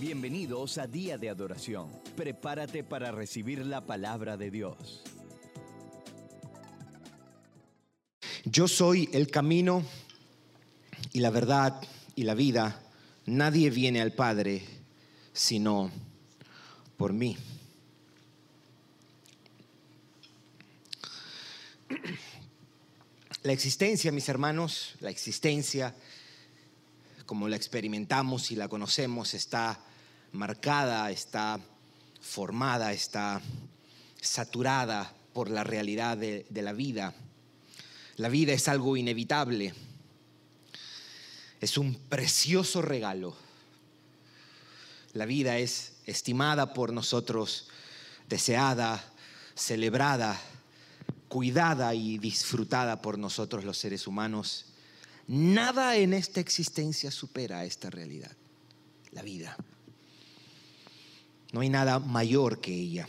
Bienvenidos 0.00 0.78
a 0.78 0.88
Día 0.88 1.18
de 1.18 1.28
Adoración. 1.28 1.88
Prepárate 2.16 2.82
para 2.82 3.12
recibir 3.12 3.64
la 3.64 3.86
palabra 3.86 4.36
de 4.36 4.50
Dios. 4.50 5.04
Yo 8.44 8.66
soy 8.66 9.08
el 9.12 9.30
camino 9.30 9.84
y 11.12 11.20
la 11.20 11.30
verdad 11.30 11.80
y 12.16 12.24
la 12.24 12.34
vida. 12.34 12.82
Nadie 13.26 13.70
viene 13.70 14.00
al 14.00 14.12
Padre 14.12 14.64
sino 15.32 15.92
por 16.96 17.12
mí. 17.12 17.36
La 23.44 23.52
existencia, 23.52 24.10
mis 24.10 24.28
hermanos, 24.28 24.96
la 25.00 25.10
existencia, 25.10 25.94
como 27.26 27.48
la 27.48 27.56
experimentamos 27.56 28.50
y 28.50 28.56
la 28.56 28.68
conocemos, 28.68 29.34
está 29.34 29.80
marcada, 30.32 31.10
está 31.10 31.60
formada, 32.20 32.92
está 32.92 33.40
saturada 34.20 35.12
por 35.32 35.50
la 35.50 35.64
realidad 35.64 36.16
de, 36.16 36.46
la 36.50 36.72
vida. 36.72 37.14
La 38.16 38.28
vida 38.28 38.52
es 38.52 38.68
algo 38.68 38.96
inevitable, 38.96 39.74
es 41.60 41.78
un 41.78 41.94
precioso 41.94 42.82
regalo. 42.82 43.36
La 45.12 45.26
vida 45.26 45.58
es 45.58 45.94
estimada 46.06 46.74
por 46.74 46.92
nosotros, 46.92 47.68
deseada, 48.28 49.04
celebrada, 49.54 50.40
cuidada 51.28 51.94
y 51.94 52.18
disfrutada 52.18 53.00
por 53.00 53.18
nosotros 53.18 53.64
los 53.64 53.78
seres 53.78 54.06
humanos. 54.06 54.66
Nada 55.26 55.96
en 55.96 56.12
esta 56.12 56.40
existencia 56.40 57.10
supera 57.10 57.64
esta 57.64 57.88
realidad, 57.88 58.32
la 59.12 59.22
vida. 59.22 59.56
No 61.52 61.60
hay 61.60 61.70
nada 61.70 61.98
mayor 61.98 62.60
que 62.60 62.74
ella. 62.74 63.06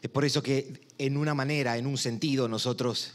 Es 0.00 0.10
por 0.10 0.24
eso 0.24 0.42
que 0.42 0.80
en 0.98 1.16
una 1.16 1.34
manera, 1.34 1.76
en 1.76 1.86
un 1.86 1.98
sentido, 1.98 2.48
nosotros 2.48 3.14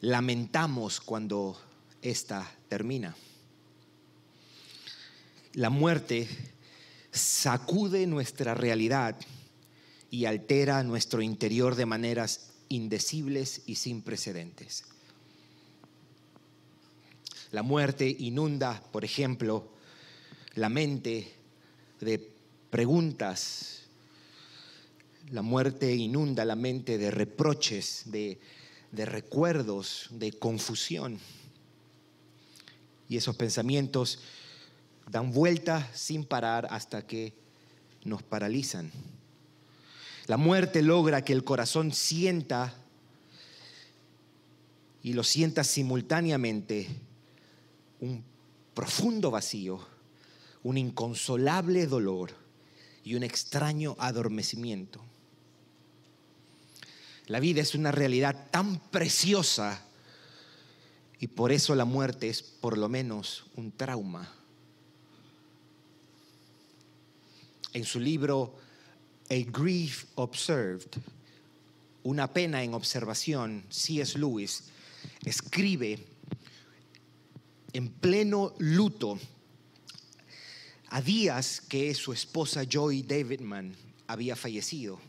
lamentamos 0.00 1.00
cuando 1.00 1.60
esta 2.02 2.50
termina. 2.68 3.14
La 5.52 5.70
muerte 5.70 6.28
sacude 7.12 8.06
nuestra 8.06 8.54
realidad 8.54 9.16
y 10.10 10.24
altera 10.24 10.82
nuestro 10.82 11.22
interior 11.22 11.74
de 11.74 11.86
maneras 11.86 12.52
indecibles 12.68 13.62
y 13.66 13.76
sin 13.76 14.02
precedentes. 14.02 14.84
La 17.56 17.62
muerte 17.62 18.14
inunda, 18.18 18.82
por 18.92 19.02
ejemplo, 19.02 19.66
la 20.56 20.68
mente 20.68 21.32
de 22.00 22.30
preguntas. 22.68 23.84
La 25.30 25.40
muerte 25.40 25.94
inunda 25.94 26.44
la 26.44 26.54
mente 26.54 26.98
de 26.98 27.10
reproches, 27.10 28.02
de, 28.04 28.38
de 28.92 29.06
recuerdos, 29.06 30.08
de 30.10 30.32
confusión. 30.32 31.18
Y 33.08 33.16
esos 33.16 33.36
pensamientos 33.36 34.18
dan 35.10 35.32
vuelta 35.32 35.90
sin 35.94 36.26
parar 36.26 36.68
hasta 36.68 37.06
que 37.06 37.32
nos 38.04 38.22
paralizan. 38.22 38.92
La 40.26 40.36
muerte 40.36 40.82
logra 40.82 41.24
que 41.24 41.32
el 41.32 41.42
corazón 41.42 41.90
sienta 41.94 42.74
y 45.02 45.14
lo 45.14 45.24
sienta 45.24 45.64
simultáneamente 45.64 47.05
un 48.00 48.22
profundo 48.74 49.30
vacío, 49.30 49.80
un 50.62 50.78
inconsolable 50.78 51.86
dolor 51.86 52.32
y 53.04 53.14
un 53.14 53.22
extraño 53.22 53.96
adormecimiento. 53.98 55.00
La 57.26 57.40
vida 57.40 57.60
es 57.60 57.74
una 57.74 57.90
realidad 57.90 58.48
tan 58.50 58.78
preciosa 58.90 59.82
y 61.18 61.28
por 61.28 61.52
eso 61.52 61.74
la 61.74 61.84
muerte 61.84 62.28
es 62.28 62.42
por 62.42 62.78
lo 62.78 62.88
menos 62.88 63.46
un 63.56 63.72
trauma. 63.72 64.32
En 67.72 67.84
su 67.84 67.98
libro 67.98 68.54
A 69.30 69.34
Grief 69.34 70.04
Observed, 70.14 70.88
una 72.04 72.32
pena 72.32 72.62
en 72.62 72.74
observación, 72.74 73.64
C.S. 73.68 74.18
Lewis 74.18 74.64
escribe 75.24 76.06
en 77.72 77.88
pleno 77.88 78.54
luto 78.58 79.18
a 80.88 81.00
días 81.00 81.60
que 81.60 81.94
su 81.94 82.12
esposa 82.12 82.64
Joy 82.64 83.02
Davidman 83.02 83.74
había 84.06 84.36
fallecido. 84.36 85.00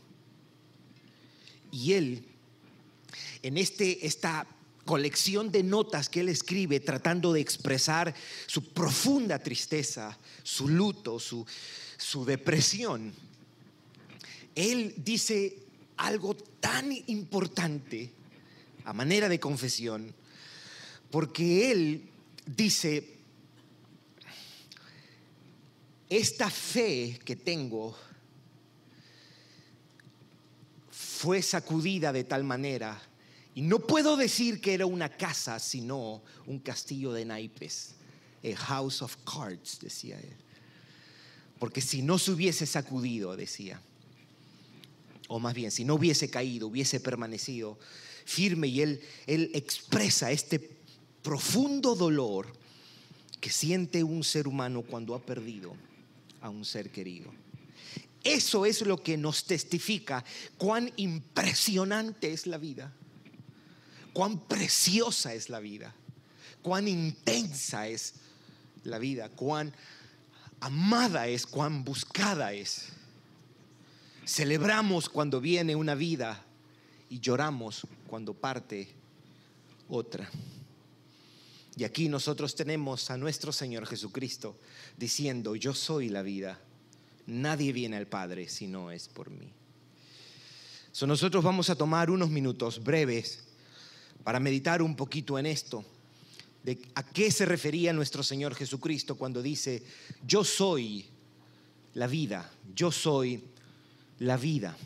Y 1.70 1.92
él, 1.92 2.24
en 3.42 3.56
este, 3.56 4.06
esta 4.06 4.46
colección 4.84 5.52
de 5.52 5.62
notas 5.62 6.08
que 6.08 6.20
él 6.20 6.28
escribe 6.28 6.80
tratando 6.80 7.32
de 7.32 7.40
expresar 7.40 8.14
su 8.46 8.72
profunda 8.72 9.38
tristeza, 9.38 10.18
su 10.42 10.68
luto, 10.68 11.20
su, 11.20 11.46
su 11.96 12.24
depresión, 12.24 13.12
él 14.54 14.94
dice 14.96 15.58
algo 15.98 16.34
tan 16.34 16.90
importante 17.06 18.10
a 18.84 18.92
manera 18.92 19.28
de 19.28 19.38
confesión, 19.38 20.14
porque 21.10 21.70
él 21.70 22.07
dice, 22.56 23.16
esta 26.08 26.50
fe 26.50 27.18
que 27.24 27.36
tengo 27.36 27.96
fue 30.90 31.42
sacudida 31.42 32.12
de 32.12 32.24
tal 32.24 32.44
manera, 32.44 33.00
y 33.54 33.62
no 33.62 33.80
puedo 33.80 34.16
decir 34.16 34.60
que 34.60 34.74
era 34.74 34.86
una 34.86 35.08
casa, 35.16 35.58
sino 35.58 36.22
un 36.46 36.60
castillo 36.60 37.12
de 37.12 37.24
naipes, 37.24 37.94
a 38.44 38.56
house 38.56 39.02
of 39.02 39.16
cards, 39.24 39.78
decía 39.80 40.18
él. 40.18 40.36
Porque 41.58 41.80
si 41.80 42.02
no 42.02 42.18
se 42.18 42.30
hubiese 42.30 42.66
sacudido, 42.66 43.36
decía, 43.36 43.82
o 45.26 45.40
más 45.40 45.54
bien, 45.54 45.72
si 45.72 45.84
no 45.84 45.94
hubiese 45.94 46.30
caído, 46.30 46.68
hubiese 46.68 47.00
permanecido 47.00 47.78
firme 48.24 48.68
y 48.68 48.80
él, 48.80 49.00
él 49.26 49.50
expresa 49.54 50.30
este 50.30 50.77
profundo 51.22 51.94
dolor 51.94 52.52
que 53.40 53.50
siente 53.50 54.02
un 54.02 54.24
ser 54.24 54.48
humano 54.48 54.82
cuando 54.82 55.14
ha 55.14 55.20
perdido 55.20 55.74
a 56.40 56.50
un 56.50 56.64
ser 56.64 56.90
querido. 56.90 57.30
Eso 58.24 58.66
es 58.66 58.82
lo 58.82 59.02
que 59.02 59.16
nos 59.16 59.44
testifica 59.44 60.24
cuán 60.56 60.92
impresionante 60.96 62.32
es 62.32 62.46
la 62.46 62.58
vida, 62.58 62.92
cuán 64.12 64.40
preciosa 64.40 65.34
es 65.34 65.48
la 65.48 65.60
vida, 65.60 65.94
cuán 66.62 66.88
intensa 66.88 67.88
es 67.88 68.14
la 68.84 68.98
vida, 68.98 69.28
cuán 69.28 69.72
amada 70.60 71.28
es, 71.28 71.46
cuán 71.46 71.84
buscada 71.84 72.52
es. 72.52 72.88
Celebramos 74.26 75.08
cuando 75.08 75.40
viene 75.40 75.74
una 75.76 75.94
vida 75.94 76.44
y 77.08 77.20
lloramos 77.20 77.86
cuando 78.08 78.34
parte 78.34 78.88
otra. 79.88 80.28
Y 81.78 81.84
aquí 81.84 82.08
nosotros 82.08 82.56
tenemos 82.56 83.08
a 83.08 83.16
nuestro 83.16 83.52
Señor 83.52 83.86
Jesucristo 83.86 84.56
diciendo, 84.96 85.54
yo 85.54 85.74
soy 85.74 86.08
la 86.08 86.22
vida. 86.22 86.58
Nadie 87.28 87.72
viene 87.72 87.96
al 87.96 88.08
Padre 88.08 88.48
si 88.48 88.66
no 88.66 88.90
es 88.90 89.06
por 89.06 89.30
mí. 89.30 89.48
So, 90.90 91.06
nosotros 91.06 91.44
vamos 91.44 91.70
a 91.70 91.76
tomar 91.76 92.10
unos 92.10 92.30
minutos 92.30 92.82
breves 92.82 93.44
para 94.24 94.40
meditar 94.40 94.82
un 94.82 94.96
poquito 94.96 95.38
en 95.38 95.46
esto, 95.46 95.84
de 96.64 96.82
a 96.96 97.04
qué 97.04 97.30
se 97.30 97.46
refería 97.46 97.92
nuestro 97.92 98.24
Señor 98.24 98.56
Jesucristo 98.56 99.14
cuando 99.14 99.40
dice, 99.40 99.84
yo 100.26 100.42
soy 100.42 101.06
la 101.94 102.08
vida, 102.08 102.50
yo 102.74 102.90
soy 102.90 103.44
la 104.18 104.36
vida. 104.36 104.76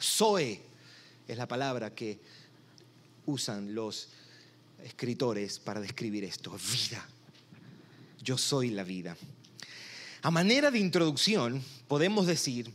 Zoe 0.00 0.60
es 1.28 1.38
la 1.38 1.46
palabra 1.46 1.94
que 1.94 2.18
usan 3.26 3.72
los 3.72 4.08
escritores 4.84 5.58
para 5.58 5.80
describir 5.80 6.24
esto, 6.24 6.56
vida. 6.72 7.06
Yo 8.22 8.38
soy 8.38 8.70
la 8.70 8.84
vida. 8.84 9.16
A 10.22 10.30
manera 10.30 10.70
de 10.70 10.78
introducción, 10.78 11.62
podemos 11.88 12.26
decir 12.26 12.70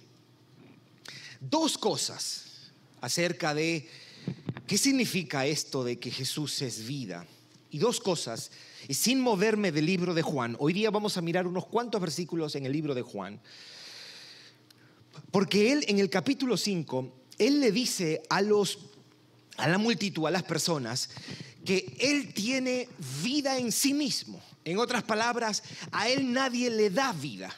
dos 1.39 1.77
cosas 1.77 2.71
acerca 2.99 3.53
de 3.53 3.87
qué 4.65 4.77
significa 4.77 5.45
esto 5.45 5.83
de 5.83 5.99
que 5.99 6.11
Jesús 6.11 6.61
es 6.61 6.85
vida. 6.85 7.25
Y 7.69 7.79
dos 7.79 7.99
cosas, 7.99 8.51
y 8.87 8.93
sin 8.93 9.19
moverme 9.19 9.71
del 9.71 9.85
libro 9.85 10.13
de 10.13 10.21
Juan, 10.21 10.55
hoy 10.59 10.73
día 10.73 10.89
vamos 10.89 11.17
a 11.17 11.21
mirar 11.21 11.47
unos 11.47 11.65
cuantos 11.65 11.99
versículos 11.99 12.55
en 12.55 12.65
el 12.65 12.71
libro 12.71 12.95
de 12.95 13.01
Juan, 13.01 13.41
porque 15.31 15.73
él 15.73 15.83
en 15.87 15.99
el 15.99 16.09
capítulo 16.09 16.55
5, 16.55 17.13
él 17.39 17.59
le 17.59 17.71
dice 17.71 18.23
a 18.29 18.41
los 18.41 18.79
a 19.57 19.67
la 19.67 19.77
multitud, 19.77 20.27
a 20.27 20.31
las 20.31 20.43
personas, 20.43 21.09
que 21.67 21.97
Él 21.99 22.33
tiene 22.33 22.87
vida 23.21 23.57
en 23.57 23.73
sí 23.73 23.93
mismo. 23.93 24.41
En 24.63 24.77
otras 24.77 25.03
palabras, 25.03 25.61
a 25.91 26.07
Él 26.07 26.31
nadie 26.31 26.69
le 26.69 26.89
da 26.89 27.11
vida. 27.11 27.53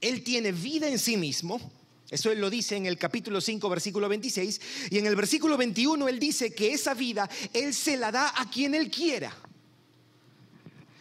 Él 0.00 0.24
tiene 0.24 0.50
vida 0.50 0.88
en 0.88 0.98
sí 0.98 1.16
mismo. 1.16 1.60
Eso 2.10 2.32
Él 2.32 2.40
lo 2.40 2.50
dice 2.50 2.74
en 2.74 2.86
el 2.86 2.98
capítulo 2.98 3.40
5, 3.40 3.68
versículo 3.68 4.08
26. 4.08 4.60
Y 4.90 4.98
en 4.98 5.06
el 5.06 5.14
versículo 5.14 5.56
21 5.56 6.08
Él 6.08 6.18
dice 6.18 6.52
que 6.52 6.72
esa 6.72 6.92
vida 6.92 7.30
Él 7.52 7.72
se 7.72 7.96
la 7.96 8.10
da 8.10 8.34
a 8.36 8.50
quien 8.50 8.74
Él 8.74 8.90
quiera. 8.90 9.32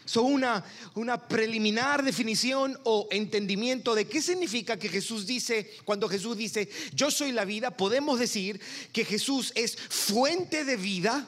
Son 0.05 0.25
una, 0.25 0.63
una 0.93 1.27
preliminar 1.27 2.03
definición 2.03 2.79
o 2.83 3.07
entendimiento 3.09 3.95
de 3.95 4.07
qué 4.07 4.21
significa 4.21 4.77
que 4.77 4.89
Jesús 4.89 5.25
dice, 5.25 5.77
cuando 5.83 6.07
Jesús 6.07 6.37
dice, 6.37 6.69
yo 6.93 7.09
soy 7.09 7.31
la 7.31 7.45
vida, 7.45 7.71
podemos 7.71 8.19
decir 8.19 8.61
que 8.91 9.03
Jesús 9.03 9.51
es 9.55 9.75
fuente 9.75 10.63
de 10.63 10.77
vida, 10.77 11.27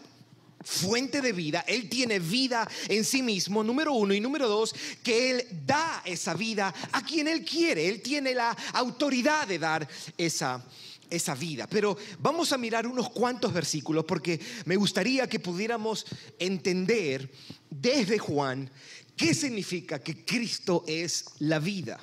fuente 0.63 1.21
de 1.21 1.31
vida, 1.31 1.63
Él 1.67 1.89
tiene 1.89 2.19
vida 2.19 2.69
en 2.87 3.03
sí 3.03 3.21
mismo, 3.21 3.63
número 3.63 3.93
uno, 3.93 4.13
y 4.13 4.19
número 4.19 4.47
dos, 4.47 4.73
que 5.03 5.31
Él 5.31 5.47
da 5.65 6.01
esa 6.05 6.33
vida 6.33 6.73
a 6.91 7.03
quien 7.05 7.27
Él 7.27 7.43
quiere, 7.43 7.87
Él 7.87 8.01
tiene 8.01 8.33
la 8.33 8.55
autoridad 8.73 9.47
de 9.47 9.59
dar 9.59 9.87
esa 10.17 10.63
esa 11.11 11.35
vida. 11.35 11.67
Pero 11.67 11.97
vamos 12.19 12.51
a 12.53 12.57
mirar 12.57 12.87
unos 12.87 13.09
cuantos 13.09 13.53
versículos 13.53 14.05
porque 14.05 14.39
me 14.65 14.77
gustaría 14.77 15.27
que 15.27 15.39
pudiéramos 15.39 16.05
entender 16.39 17.29
desde 17.69 18.17
Juan 18.17 18.71
qué 19.15 19.33
significa 19.33 19.99
que 19.99 20.25
Cristo 20.25 20.83
es 20.87 21.25
la 21.39 21.59
vida. 21.59 21.99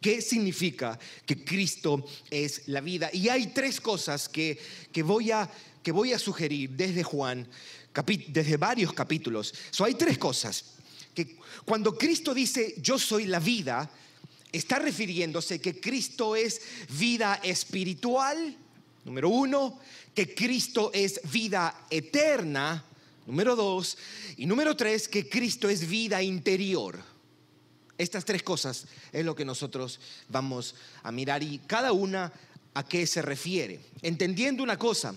¿Qué 0.00 0.20
significa 0.20 0.98
que 1.24 1.42
Cristo 1.44 2.04
es 2.30 2.68
la 2.68 2.82
vida? 2.82 3.08
Y 3.10 3.30
hay 3.30 3.46
tres 3.48 3.80
cosas 3.80 4.28
que, 4.28 4.58
que, 4.92 5.02
voy, 5.02 5.30
a, 5.30 5.50
que 5.82 5.92
voy 5.92 6.12
a 6.12 6.18
sugerir 6.18 6.68
desde 6.70 7.02
Juan, 7.02 7.48
desde 8.28 8.56
varios 8.56 8.92
capítulos. 8.92 9.54
So, 9.70 9.84
hay 9.84 9.94
tres 9.94 10.18
cosas. 10.18 10.64
Que 11.14 11.36
cuando 11.64 11.96
Cristo 11.96 12.34
dice, 12.34 12.74
yo 12.78 12.98
soy 12.98 13.26
la 13.26 13.38
vida, 13.38 13.90
está 14.52 14.78
refiriéndose 14.78 15.60
que 15.60 15.80
Cristo 15.80 16.36
es 16.36 16.60
vida 16.98 17.40
espiritual, 17.42 18.56
número 19.04 19.28
uno, 19.28 19.78
que 20.14 20.34
Cristo 20.34 20.90
es 20.92 21.20
vida 21.30 21.86
eterna, 21.90 22.84
número 23.26 23.56
dos, 23.56 23.98
y 24.36 24.46
número 24.46 24.76
tres, 24.76 25.08
que 25.08 25.28
Cristo 25.28 25.68
es 25.68 25.88
vida 25.88 26.22
interior. 26.22 27.00
Estas 27.96 28.24
tres 28.24 28.42
cosas 28.42 28.86
es 29.12 29.24
lo 29.24 29.36
que 29.36 29.44
nosotros 29.44 30.00
vamos 30.28 30.74
a 31.02 31.12
mirar 31.12 31.42
y 31.42 31.58
cada 31.66 31.92
una 31.92 32.32
a 32.74 32.82
qué 32.86 33.06
se 33.06 33.22
refiere. 33.22 33.80
Entendiendo 34.02 34.62
una 34.62 34.78
cosa, 34.78 35.14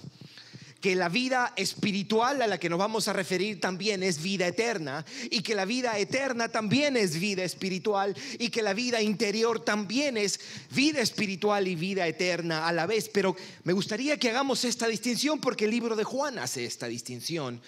que 0.81 0.95
la 0.95 1.09
vida 1.09 1.53
espiritual 1.55 2.41
a 2.41 2.47
la 2.47 2.59
que 2.59 2.69
nos 2.69 2.79
vamos 2.79 3.07
a 3.07 3.13
referir 3.13 3.59
también 3.59 4.03
es 4.03 4.21
vida 4.21 4.47
eterna 4.47 5.05
y 5.29 5.41
que 5.41 5.55
la 5.55 5.65
vida 5.65 5.97
eterna 5.97 6.49
también 6.49 6.97
es 6.97 7.19
vida 7.19 7.43
espiritual 7.43 8.15
y 8.37 8.49
que 8.49 8.61
la 8.61 8.73
vida 8.73 9.01
interior 9.01 9.63
también 9.63 10.17
es 10.17 10.39
vida 10.71 11.01
espiritual 11.01 11.67
y 11.67 11.75
vida 11.75 12.07
eterna 12.07 12.67
a 12.67 12.73
la 12.73 12.85
vez. 12.85 13.09
Pero 13.09 13.35
me 13.63 13.73
gustaría 13.73 14.17
que 14.17 14.29
hagamos 14.29 14.63
esta 14.65 14.87
distinción 14.87 15.39
porque 15.39 15.65
el 15.65 15.71
libro 15.71 15.95
de 15.95 16.03
Juan 16.03 16.37
hace 16.39 16.65
esta 16.65 16.87
distinción 16.87 17.61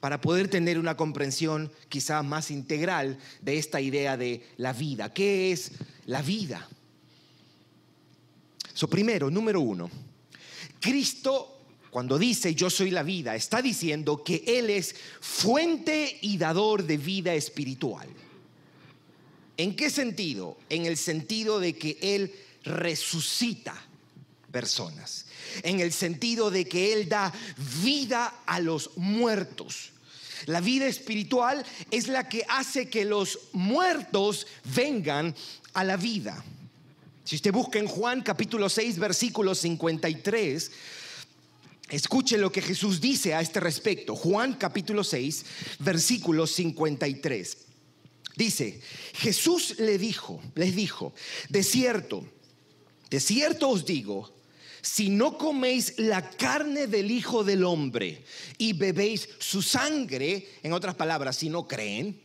para 0.00 0.20
poder 0.20 0.48
tener 0.48 0.78
una 0.78 0.96
comprensión 0.96 1.72
quizá 1.88 2.22
más 2.22 2.50
integral 2.50 3.18
de 3.40 3.58
esta 3.58 3.80
idea 3.80 4.16
de 4.16 4.46
la 4.56 4.72
vida. 4.72 5.12
¿Qué 5.12 5.52
es 5.52 5.72
la 6.04 6.20
vida? 6.20 6.68
So, 8.74 8.88
primero, 8.88 9.30
número 9.30 9.60
uno, 9.62 9.90
Cristo 10.80 11.55
cuando 11.96 12.18
dice 12.18 12.54
yo 12.54 12.68
soy 12.68 12.90
la 12.90 13.02
vida, 13.02 13.34
está 13.34 13.62
diciendo 13.62 14.22
que 14.22 14.44
Él 14.46 14.68
es 14.68 14.94
fuente 15.18 16.18
y 16.20 16.36
dador 16.36 16.84
de 16.84 16.98
vida 16.98 17.32
espiritual. 17.32 18.06
¿En 19.56 19.74
qué 19.74 19.88
sentido? 19.88 20.58
En 20.68 20.84
el 20.84 20.98
sentido 20.98 21.58
de 21.58 21.78
que 21.78 21.96
Él 22.02 22.34
resucita 22.64 23.74
personas. 24.52 25.24
En 25.62 25.80
el 25.80 25.90
sentido 25.90 26.50
de 26.50 26.68
que 26.68 26.92
Él 26.92 27.08
da 27.08 27.32
vida 27.82 28.42
a 28.44 28.60
los 28.60 28.90
muertos. 28.98 29.92
La 30.44 30.60
vida 30.60 30.86
espiritual 30.86 31.64
es 31.90 32.08
la 32.08 32.28
que 32.28 32.44
hace 32.50 32.90
que 32.90 33.06
los 33.06 33.38
muertos 33.54 34.46
vengan 34.64 35.34
a 35.72 35.82
la 35.82 35.96
vida. 35.96 36.44
Si 37.24 37.36
usted 37.36 37.52
busca 37.52 37.78
en 37.78 37.86
Juan 37.86 38.20
capítulo 38.20 38.68
6, 38.68 38.98
versículo 38.98 39.54
53, 39.54 40.70
Escuche 41.88 42.36
lo 42.36 42.50
que 42.50 42.62
Jesús 42.62 43.00
dice 43.00 43.34
a 43.34 43.40
este 43.40 43.60
respecto. 43.60 44.16
Juan 44.16 44.54
capítulo 44.54 45.04
6, 45.04 45.44
versículo 45.78 46.46
53. 46.46 47.58
Dice, 48.36 48.80
Jesús 49.14 49.78
le 49.78 49.96
dijo, 49.96 50.42
les 50.54 50.74
dijo, 50.74 51.14
de 51.48 51.62
cierto, 51.62 52.26
de 53.08 53.20
cierto 53.20 53.70
os 53.70 53.86
digo, 53.86 54.34
si 54.82 55.08
no 55.08 55.38
coméis 55.38 55.94
la 55.98 56.30
carne 56.30 56.86
del 56.86 57.10
Hijo 57.10 57.44
del 57.44 57.64
Hombre 57.64 58.24
y 58.58 58.72
bebéis 58.72 59.28
su 59.38 59.62
sangre, 59.62 60.48
en 60.62 60.72
otras 60.72 60.96
palabras, 60.96 61.36
si 61.36 61.48
no 61.48 61.66
creen, 61.66 62.20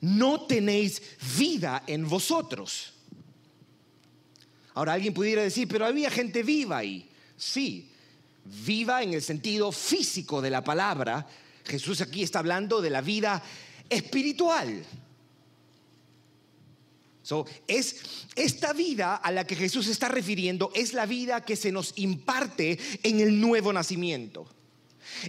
no 0.00 0.46
tenéis 0.46 1.02
vida 1.36 1.82
en 1.86 2.08
vosotros. 2.08 2.94
Ahora 4.74 4.92
alguien 4.92 5.12
pudiera 5.12 5.42
decir, 5.42 5.66
pero 5.66 5.84
había 5.84 6.10
gente 6.10 6.42
viva 6.42 6.78
ahí. 6.78 7.10
Sí, 7.38 7.88
viva 8.44 9.02
en 9.02 9.14
el 9.14 9.22
sentido 9.22 9.70
físico 9.70 10.42
de 10.42 10.50
la 10.50 10.64
palabra. 10.64 11.26
Jesús 11.64 12.00
aquí 12.00 12.22
está 12.22 12.40
hablando 12.40 12.80
de 12.82 12.90
la 12.90 13.00
vida 13.00 13.42
espiritual. 13.88 14.84
es 17.66 17.96
esta 18.34 18.72
vida 18.72 19.16
a 19.16 19.30
la 19.30 19.46
que 19.46 19.54
Jesús 19.54 19.86
está 19.86 20.08
refiriendo 20.08 20.72
es 20.74 20.94
la 20.94 21.06
vida 21.06 21.44
que 21.44 21.56
se 21.56 21.70
nos 21.70 21.92
imparte 21.96 22.78
en 23.02 23.20
el 23.20 23.40
nuevo 23.40 23.72
nacimiento. 23.72 24.48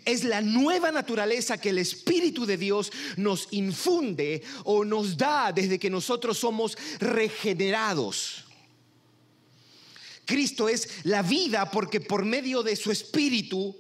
Es 0.04 0.24
la 0.24 0.42
nueva 0.42 0.92
naturaleza 0.92 1.60
que 1.60 1.70
el 1.70 1.78
Espíritu 1.78 2.46
de 2.46 2.58
Dios 2.58 2.92
nos 3.18 3.48
infunde 3.52 4.44
o 4.64 4.84
nos 4.84 5.16
da 5.16 5.52
desde 5.52 5.80
que 5.80 5.90
nosotros 5.90 6.38
somos 6.38 6.78
regenerados. 7.00 8.49
Cristo 10.30 10.70
es 10.70 10.88
la 11.06 11.24
vida 11.24 11.72
porque 11.72 12.00
por 12.00 12.24
medio 12.24 12.62
de 12.62 12.76
su 12.76 12.92
espíritu, 12.92 13.76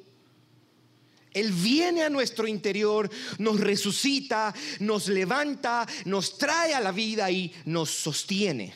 Él 1.31 1.51
viene 1.51 2.01
a 2.01 2.09
nuestro 2.09 2.47
interior, 2.47 3.07
nos 3.37 3.59
resucita, 3.59 4.51
nos 4.79 5.09
levanta, 5.09 5.87
nos 6.05 6.39
trae 6.39 6.73
a 6.73 6.79
la 6.79 6.91
vida 6.91 7.29
y 7.29 7.53
nos 7.65 7.91
sostiene. 7.91 8.73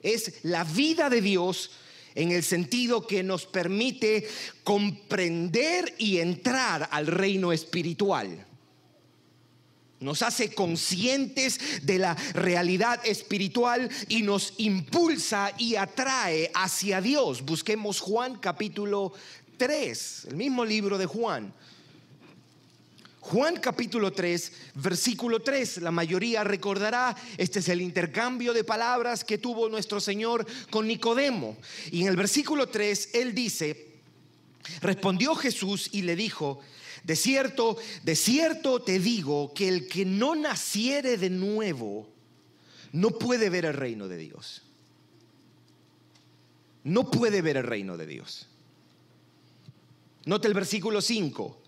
Es 0.00 0.42
la 0.44 0.64
vida 0.64 1.10
de 1.10 1.20
Dios 1.20 1.72
en 2.14 2.32
el 2.32 2.42
sentido 2.42 3.06
que 3.06 3.22
nos 3.22 3.44
permite 3.44 4.26
comprender 4.62 5.94
y 5.98 6.20
entrar 6.20 6.88
al 6.90 7.06
reino 7.06 7.52
espiritual 7.52 8.46
nos 10.04 10.22
hace 10.22 10.54
conscientes 10.54 11.58
de 11.82 11.98
la 11.98 12.14
realidad 12.34 13.00
espiritual 13.04 13.88
y 14.08 14.22
nos 14.22 14.52
impulsa 14.58 15.52
y 15.58 15.76
atrae 15.76 16.50
hacia 16.54 17.00
Dios. 17.00 17.42
Busquemos 17.42 18.00
Juan 18.00 18.36
capítulo 18.36 19.12
3, 19.56 20.26
el 20.28 20.36
mismo 20.36 20.64
libro 20.64 20.98
de 20.98 21.06
Juan. 21.06 21.52
Juan 23.20 23.56
capítulo 23.56 24.12
3, 24.12 24.52
versículo 24.74 25.40
3, 25.40 25.78
la 25.78 25.90
mayoría 25.90 26.44
recordará, 26.44 27.16
este 27.38 27.60
es 27.60 27.70
el 27.70 27.80
intercambio 27.80 28.52
de 28.52 28.64
palabras 28.64 29.24
que 29.24 29.38
tuvo 29.38 29.70
nuestro 29.70 29.98
Señor 29.98 30.46
con 30.68 30.86
Nicodemo. 30.86 31.56
Y 31.90 32.02
en 32.02 32.08
el 32.08 32.16
versículo 32.16 32.68
3, 32.68 33.10
él 33.14 33.34
dice, 33.34 33.93
respondió 34.80 35.34
Jesús 35.34 35.88
y 35.92 36.02
le 36.02 36.16
dijo, 36.16 36.60
de 37.04 37.16
cierto, 37.16 37.76
de 38.02 38.16
cierto 38.16 38.80
te 38.80 38.98
digo 38.98 39.52
que 39.54 39.68
el 39.68 39.88
que 39.88 40.04
no 40.04 40.34
naciere 40.34 41.18
de 41.18 41.30
nuevo 41.30 42.08
no 42.92 43.10
puede 43.10 43.50
ver 43.50 43.66
el 43.66 43.74
reino 43.74 44.08
de 44.08 44.16
Dios. 44.16 44.62
No 46.84 47.10
puede 47.10 47.42
ver 47.42 47.56
el 47.56 47.64
reino 47.64 47.96
de 47.96 48.06
Dios. 48.06 48.48
Note 50.26 50.48
el 50.48 50.54
versículo 50.54 51.02
5. 51.02 51.58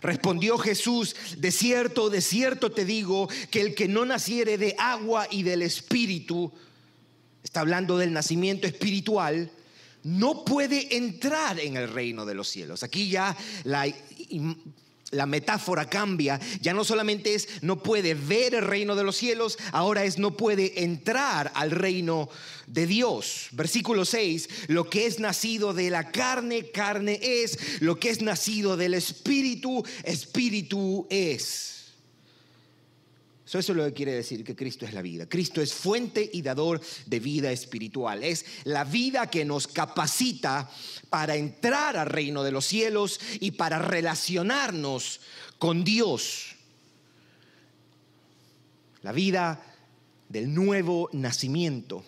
Respondió 0.00 0.56
Jesús, 0.58 1.16
de 1.36 1.50
cierto, 1.50 2.08
de 2.08 2.20
cierto 2.20 2.70
te 2.70 2.84
digo 2.84 3.28
que 3.50 3.60
el 3.60 3.74
que 3.74 3.88
no 3.88 4.04
naciere 4.04 4.56
de 4.56 4.74
agua 4.78 5.26
y 5.30 5.42
del 5.42 5.62
espíritu, 5.62 6.52
está 7.42 7.60
hablando 7.60 7.98
del 7.98 8.12
nacimiento 8.12 8.66
espiritual, 8.66 9.50
no 10.04 10.44
puede 10.44 10.96
entrar 10.96 11.58
en 11.60 11.76
el 11.76 11.88
reino 11.88 12.24
de 12.24 12.34
los 12.34 12.48
cielos. 12.48 12.82
Aquí 12.82 13.08
ya 13.08 13.36
la 15.10 15.26
metáfora 15.26 15.88
cambia. 15.88 16.40
Ya 16.60 16.74
no 16.74 16.84
solamente 16.84 17.34
es 17.34 17.62
no 17.62 17.82
puede 17.82 18.14
ver 18.14 18.54
el 18.54 18.64
reino 18.64 18.94
de 18.96 19.04
los 19.04 19.16
cielos, 19.16 19.58
ahora 19.72 20.04
es 20.04 20.18
no 20.18 20.36
puede 20.36 20.82
entrar 20.84 21.50
al 21.54 21.70
reino 21.70 22.28
de 22.66 22.86
Dios. 22.86 23.48
Versículo 23.52 24.04
6, 24.04 24.48
lo 24.68 24.88
que 24.88 25.06
es 25.06 25.18
nacido 25.18 25.72
de 25.72 25.90
la 25.90 26.10
carne, 26.10 26.70
carne 26.70 27.18
es, 27.22 27.80
lo 27.80 27.98
que 27.98 28.10
es 28.10 28.22
nacido 28.22 28.76
del 28.76 28.94
espíritu, 28.94 29.84
espíritu 30.04 31.06
es. 31.10 31.77
Eso 33.48 33.72
es 33.72 33.76
lo 33.76 33.84
que 33.86 33.92
quiere 33.92 34.12
decir 34.12 34.44
que 34.44 34.54
Cristo 34.54 34.84
es 34.84 34.92
la 34.92 35.02
vida. 35.02 35.28
Cristo 35.28 35.60
es 35.60 35.72
fuente 35.72 36.28
y 36.32 36.42
dador 36.42 36.80
de 37.06 37.20
vida 37.20 37.50
espiritual. 37.50 38.22
Es 38.22 38.44
la 38.64 38.84
vida 38.84 39.28
que 39.28 39.44
nos 39.44 39.66
capacita 39.66 40.70
para 41.08 41.36
entrar 41.36 41.96
al 41.96 42.08
reino 42.08 42.42
de 42.42 42.52
los 42.52 42.66
cielos 42.66 43.20
y 43.40 43.52
para 43.52 43.78
relacionarnos 43.78 45.20
con 45.58 45.82
Dios. 45.82 46.56
La 49.02 49.12
vida 49.12 49.62
del 50.28 50.52
nuevo 50.52 51.08
nacimiento 51.12 52.04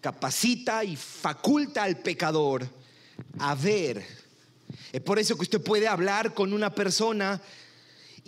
capacita 0.00 0.82
y 0.82 0.96
faculta 0.96 1.82
al 1.82 1.98
pecador 1.98 2.66
a 3.38 3.54
ver. 3.54 4.04
Es 4.92 5.00
por 5.00 5.18
eso 5.18 5.36
que 5.36 5.42
usted 5.42 5.62
puede 5.62 5.86
hablar 5.86 6.34
con 6.34 6.52
una 6.52 6.74
persona 6.74 7.40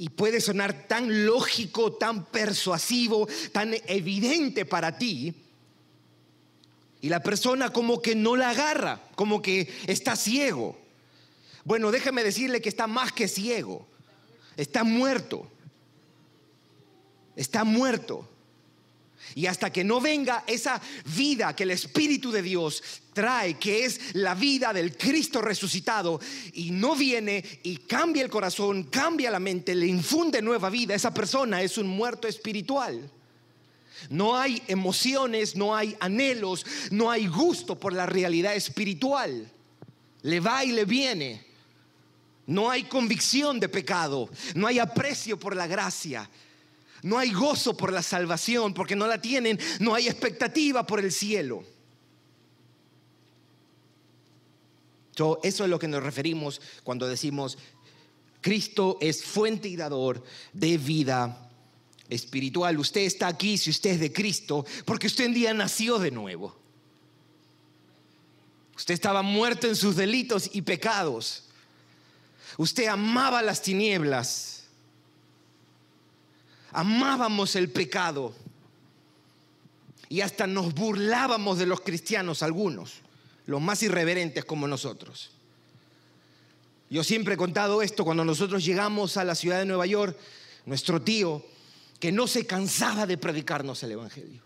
y 0.03 0.09
puede 0.09 0.41
sonar 0.41 0.89
tan 0.89 1.27
lógico, 1.27 1.93
tan 1.93 2.25
persuasivo, 2.25 3.29
tan 3.53 3.73
evidente 3.87 4.65
para 4.65 4.99
ti. 4.99 5.33
Y 7.01 7.09
la 7.09 7.23
persona 7.23 7.73
como 7.73 8.03
que 8.03 8.17
no 8.17 8.35
la 8.35 8.51
agarra, 8.51 9.01
como 9.15 9.41
que 9.41 9.73
está 9.87 10.17
ciego. 10.17 10.77
Bueno, 11.63 11.93
déjeme 11.93 12.25
decirle 12.25 12.61
que 12.61 12.69
está 12.69 12.89
más 12.89 13.13
que 13.13 13.29
ciego. 13.29 13.87
Está 14.57 14.83
muerto. 14.83 15.49
Está 17.37 17.63
muerto. 17.63 18.29
Y 19.35 19.47
hasta 19.47 19.73
que 19.73 19.85
no 19.85 20.01
venga 20.01 20.45
esa 20.47 20.81
vida 21.17 21.55
que 21.57 21.63
el 21.63 21.71
Espíritu 21.71 22.31
de 22.31 22.43
Dios 22.43 22.83
trae, 23.13 23.59
que 23.59 23.85
es 23.85 24.15
la 24.15 24.35
vida 24.35 24.73
del 24.73 24.97
Cristo 24.97 25.41
resucitado, 25.41 26.21
y 26.53 26.71
no 26.71 26.95
viene 26.95 27.45
y 27.63 27.77
cambia 27.79 28.23
el 28.23 28.31
corazón, 28.31 28.85
cambia 28.85 29.31
la 29.31 29.41
mente, 29.41 29.75
le 29.75 29.87
infunde 29.87 30.43
nueva 30.43 30.71
vida, 30.71 30.95
esa 30.95 31.15
persona 31.15 31.63
es 31.63 31.79
un 31.79 31.87
muerto 31.87 32.29
espiritual. 32.29 33.11
No 34.11 34.37
hay 34.37 34.63
emociones, 34.67 35.57
no 35.57 35.75
hay 35.77 35.97
anhelos, 36.01 36.67
no 36.91 37.11
hay 37.11 37.27
gusto 37.27 37.79
por 37.79 37.93
la 37.93 38.07
realidad 38.07 38.55
espiritual. 38.55 39.51
Le 40.23 40.41
va 40.41 40.65
y 40.65 40.73
le 40.73 40.85
viene. 40.85 41.53
No 42.47 42.71
hay 42.71 42.85
convicción 42.85 43.61
de 43.61 43.69
pecado, 43.69 44.29
no 44.55 44.67
hay 44.67 44.81
aprecio 44.81 45.39
por 45.39 45.55
la 45.55 45.69
gracia. 45.69 46.29
No 47.03 47.19
hay 47.19 47.33
gozo 47.33 47.77
por 47.77 47.93
la 47.93 48.03
salvación 48.03 48.73
porque 48.75 48.97
no 48.97 49.07
la 49.07 49.21
tienen. 49.21 49.59
No 49.81 49.95
hay 49.95 50.07
expectativa 50.07 50.87
por 50.87 51.01
el 51.01 51.13
cielo. 51.13 51.65
eso 55.43 55.65
es 55.65 55.71
lo 55.71 55.79
que 55.79 55.87
nos 55.87 56.03
referimos 56.03 56.61
cuando 56.83 57.07
decimos 57.07 57.57
Cristo 58.41 58.99
es 59.01 59.23
fuente 59.23 59.69
y 59.69 59.77
dador 59.77 60.25
de 60.53 60.77
vida 60.79 61.49
espiritual. 62.09 62.77
Usted 62.79 63.03
está 63.03 63.29
aquí 63.29 63.57
si 63.57 63.71
usted 63.71 63.91
es 63.91 64.01
de 64.01 64.13
Cristo 64.13 64.67
porque 64.85 65.07
usted 65.07 65.27
un 65.27 65.35
día 65.35 65.55
nació 65.55 65.99
de 65.99 66.11
nuevo. 66.11 66.57
Usted 68.77 68.95
estaba 68.95 69.23
muerto 69.23 69.69
en 69.69 69.77
sus 69.77 69.95
delitos 69.95 70.51
y 70.53 70.63
pecados. 70.63 71.45
Usted 72.57 72.87
amaba 72.87 73.43
las 73.43 73.63
tinieblas 73.63 74.52
amábamos 76.73 77.57
el 77.57 77.71
pecado 77.71 78.35
y 80.09 80.21
hasta 80.21 80.47
nos 80.47 80.75
burlábamos 80.75 81.59
de 81.59 81.67
los 81.67 81.81
cristianos 81.81 82.43
algunos, 82.43 83.01
los 83.47 83.61
más 83.61 83.83
irreverentes 83.83 84.45
como 84.45 84.69
nosotros. 84.69 85.31
Yo 86.91 87.03
siempre 87.03 87.35
he 87.35 87.39
contado 87.39 87.81
esto 87.81 88.05
cuando 88.05 88.25
nosotros 88.25 88.65
llegamos 88.65 89.17
a 89.17 89.25
la 89.25 89.35
ciudad 89.35 89.59
de 89.59 89.65
Nueva 89.65 89.87
York, 89.87 90.17
nuestro 90.67 91.01
tío, 91.01 91.43
que 91.99 92.13
no 92.13 92.27
se 92.27 92.47
cansaba 92.47 93.07
de 93.07 93.17
predicarnos 93.17 93.83
el 93.83 93.93
Evangelio. 93.93 94.43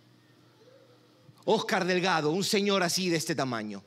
Oscar 1.44 1.84
Delgado, 1.84 2.30
un 2.30 2.44
señor 2.44 2.82
así 2.82 3.08
de 3.08 3.16
este 3.16 3.34
tamaño. 3.34 3.82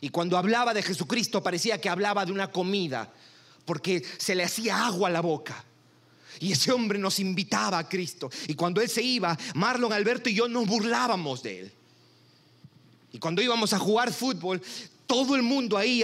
Y 0.00 0.10
cuando 0.10 0.36
hablaba 0.36 0.74
de 0.74 0.82
Jesucristo 0.82 1.42
parecía 1.42 1.80
que 1.80 1.88
hablaba 1.88 2.26
de 2.26 2.32
una 2.32 2.50
comida, 2.50 3.12
porque 3.64 4.02
se 4.18 4.34
le 4.34 4.44
hacía 4.44 4.86
agua 4.86 5.08
a 5.08 5.12
la 5.12 5.20
boca. 5.20 5.64
Y 6.40 6.52
ese 6.52 6.72
hombre 6.72 6.98
nos 6.98 7.18
invitaba 7.18 7.78
a 7.78 7.88
Cristo. 7.88 8.30
Y 8.46 8.54
cuando 8.54 8.80
él 8.80 8.88
se 8.88 9.02
iba, 9.02 9.36
Marlon, 9.54 9.92
Alberto 9.92 10.28
y 10.28 10.34
yo 10.34 10.48
nos 10.48 10.66
burlábamos 10.66 11.42
de 11.42 11.60
él. 11.60 11.72
Y 13.12 13.18
cuando 13.18 13.42
íbamos 13.42 13.72
a 13.72 13.78
jugar 13.78 14.12
fútbol, 14.12 14.62
todo 15.06 15.34
el 15.34 15.42
mundo 15.42 15.76
ahí, 15.76 16.02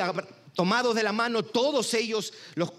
tomados 0.55 0.95
de 0.95 1.03
la 1.03 1.13
mano, 1.13 1.43
todos 1.43 1.93
ellos, 1.95 2.33
los, 2.55 2.73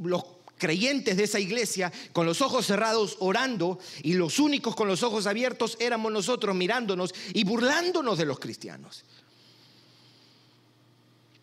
los 0.00 0.22
creyentes 0.58 1.16
de 1.16 1.24
esa 1.24 1.40
iglesia, 1.40 1.92
con 2.12 2.24
los 2.24 2.40
ojos 2.40 2.66
cerrados, 2.66 3.16
orando, 3.18 3.80
y 4.02 4.14
los 4.14 4.38
únicos 4.38 4.76
con 4.76 4.86
los 4.86 5.02
ojos 5.02 5.26
abiertos 5.26 5.76
éramos 5.80 6.12
nosotros 6.12 6.54
mirándonos 6.54 7.12
y 7.34 7.42
burlándonos 7.42 8.16
de 8.16 8.26
los 8.26 8.38
cristianos. 8.38 9.04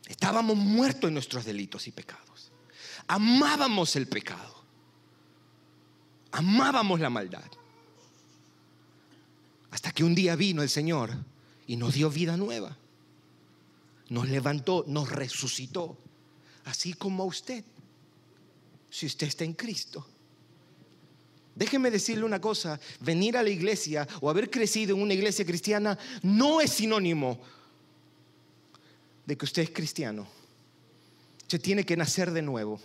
Estábamos 0.07 0.55
muertos 0.55 1.09
en 1.09 1.13
nuestros 1.15 1.45
delitos 1.45 1.85
y 1.87 1.91
pecados. 1.91 2.51
Amábamos 3.07 3.95
el 3.95 4.07
pecado. 4.07 4.58
Amábamos 6.31 6.99
la 6.99 7.09
maldad. 7.09 7.49
Hasta 9.71 9.91
que 9.91 10.03
un 10.03 10.15
día 10.15 10.35
vino 10.35 10.61
el 10.61 10.69
Señor 10.69 11.11
y 11.67 11.75
nos 11.75 11.93
dio 11.93 12.09
vida 12.09 12.37
nueva. 12.37 12.77
Nos 14.09 14.27
levantó, 14.29 14.83
nos 14.87 15.09
resucitó. 15.09 15.97
Así 16.65 16.93
como 16.93 17.23
a 17.23 17.27
usted. 17.27 17.63
Si 18.89 19.05
usted 19.05 19.27
está 19.27 19.43
en 19.43 19.53
Cristo. 19.53 20.05
Déjeme 21.55 21.91
decirle 21.91 22.23
una 22.23 22.39
cosa, 22.39 22.79
venir 23.01 23.35
a 23.35 23.43
la 23.43 23.49
iglesia 23.49 24.07
o 24.21 24.29
haber 24.29 24.49
crecido 24.49 24.95
en 24.95 25.01
una 25.01 25.13
iglesia 25.13 25.45
cristiana 25.45 25.97
no 26.23 26.61
es 26.61 26.71
sinónimo 26.71 27.39
de 29.25 29.37
que 29.37 29.45
usted 29.45 29.63
es 29.63 29.69
cristiano. 29.69 30.25
Usted 31.41 31.61
tiene 31.61 31.85
que 31.85 31.97
nacer 31.97 32.31
de 32.31 32.41
nuevo. 32.41 32.79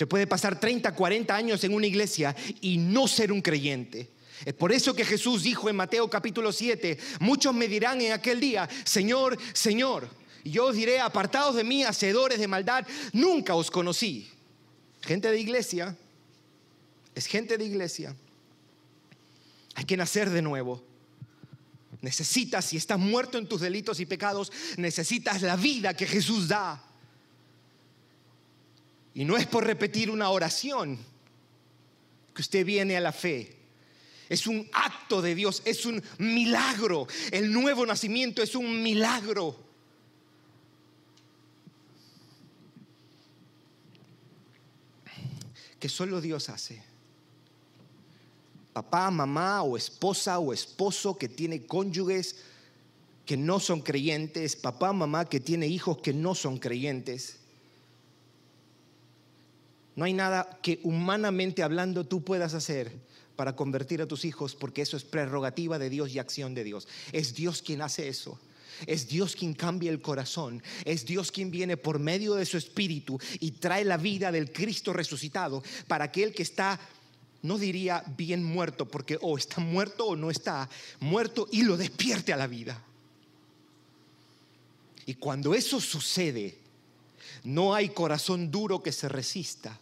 Usted 0.00 0.08
puede 0.08 0.26
pasar 0.26 0.58
30, 0.58 0.94
40 0.94 1.36
años 1.36 1.62
en 1.62 1.74
una 1.74 1.86
iglesia 1.86 2.34
y 2.62 2.78
no 2.78 3.06
ser 3.06 3.30
un 3.30 3.42
creyente. 3.42 4.08
Es 4.46 4.54
por 4.54 4.72
eso 4.72 4.94
que 4.94 5.04
Jesús 5.04 5.42
dijo 5.42 5.68
en 5.68 5.76
Mateo 5.76 6.08
capítulo 6.08 6.52
7, 6.52 6.96
muchos 7.20 7.52
me 7.52 7.68
dirán 7.68 8.00
en 8.00 8.12
aquel 8.12 8.40
día, 8.40 8.66
Señor, 8.84 9.36
Señor, 9.52 10.08
y 10.42 10.52
yo 10.52 10.68
os 10.68 10.74
diré, 10.74 11.00
apartados 11.00 11.54
de 11.54 11.64
mí, 11.64 11.84
hacedores 11.84 12.38
de 12.38 12.48
maldad, 12.48 12.86
nunca 13.12 13.54
os 13.54 13.70
conocí. 13.70 14.26
Gente 15.02 15.30
de 15.30 15.38
iglesia, 15.38 15.94
es 17.14 17.26
gente 17.26 17.58
de 17.58 17.66
iglesia. 17.66 18.16
Hay 19.74 19.84
que 19.84 19.98
nacer 19.98 20.30
de 20.30 20.40
nuevo. 20.40 20.82
Necesitas, 22.00 22.64
si 22.64 22.78
estás 22.78 22.98
muerto 22.98 23.36
en 23.36 23.46
tus 23.46 23.60
delitos 23.60 24.00
y 24.00 24.06
pecados, 24.06 24.50
necesitas 24.78 25.42
la 25.42 25.56
vida 25.56 25.92
que 25.92 26.06
Jesús 26.06 26.48
da. 26.48 26.86
Y 29.14 29.24
no 29.24 29.36
es 29.36 29.46
por 29.46 29.66
repetir 29.66 30.10
una 30.10 30.30
oración 30.30 30.98
que 32.34 32.42
usted 32.42 32.64
viene 32.64 32.96
a 32.96 33.00
la 33.00 33.12
fe. 33.12 33.56
Es 34.28 34.46
un 34.46 34.68
acto 34.72 35.20
de 35.20 35.34
Dios, 35.34 35.62
es 35.64 35.84
un 35.84 36.00
milagro. 36.18 37.08
El 37.32 37.52
nuevo 37.52 37.84
nacimiento 37.84 38.42
es 38.42 38.54
un 38.54 38.82
milagro. 38.82 39.56
Que 45.80 45.88
solo 45.88 46.20
Dios 46.20 46.48
hace. 46.48 46.82
Papá, 48.72 49.10
mamá 49.10 49.62
o 49.62 49.76
esposa 49.76 50.38
o 50.38 50.52
esposo 50.52 51.18
que 51.18 51.28
tiene 51.28 51.66
cónyuges 51.66 52.36
que 53.26 53.36
no 53.36 53.58
son 53.58 53.80
creyentes, 53.80 54.54
papá, 54.54 54.92
mamá 54.92 55.24
que 55.24 55.40
tiene 55.40 55.66
hijos 55.66 55.98
que 55.98 56.12
no 56.12 56.36
son 56.36 56.58
creyentes 56.58 57.40
no 60.00 60.06
hay 60.06 60.14
nada 60.14 60.58
que 60.62 60.80
humanamente 60.82 61.62
hablando 61.62 62.06
tú 62.06 62.24
puedas 62.24 62.54
hacer 62.54 62.90
para 63.36 63.54
convertir 63.54 64.00
a 64.00 64.06
tus 64.06 64.24
hijos 64.24 64.54
porque 64.54 64.80
eso 64.80 64.96
es 64.96 65.04
prerrogativa 65.04 65.78
de 65.78 65.90
Dios 65.90 66.10
y 66.14 66.18
acción 66.18 66.54
de 66.54 66.64
Dios. 66.64 66.88
Es 67.12 67.34
Dios 67.34 67.60
quien 67.60 67.82
hace 67.82 68.08
eso. 68.08 68.40
Es 68.86 69.08
Dios 69.08 69.36
quien 69.36 69.52
cambia 69.52 69.90
el 69.90 70.00
corazón. 70.00 70.62
Es 70.86 71.04
Dios 71.04 71.30
quien 71.30 71.50
viene 71.50 71.76
por 71.76 71.98
medio 71.98 72.34
de 72.34 72.46
su 72.46 72.56
espíritu 72.56 73.20
y 73.40 73.50
trae 73.50 73.84
la 73.84 73.98
vida 73.98 74.32
del 74.32 74.52
Cristo 74.52 74.94
resucitado 74.94 75.62
para 75.86 76.04
aquel 76.04 76.32
que 76.32 76.44
está, 76.44 76.80
no 77.42 77.58
diría 77.58 78.02
bien 78.16 78.42
muerto, 78.42 78.88
porque 78.88 79.18
o 79.20 79.36
está 79.36 79.60
muerto 79.60 80.06
o 80.06 80.16
no 80.16 80.30
está 80.30 80.66
muerto 81.00 81.46
y 81.52 81.64
lo 81.64 81.76
despierte 81.76 82.32
a 82.32 82.38
la 82.38 82.46
vida. 82.46 82.82
Y 85.04 85.16
cuando 85.16 85.54
eso 85.54 85.78
sucede, 85.78 86.56
no 87.44 87.74
hay 87.74 87.90
corazón 87.90 88.50
duro 88.50 88.82
que 88.82 88.92
se 88.92 89.06
resista. 89.06 89.78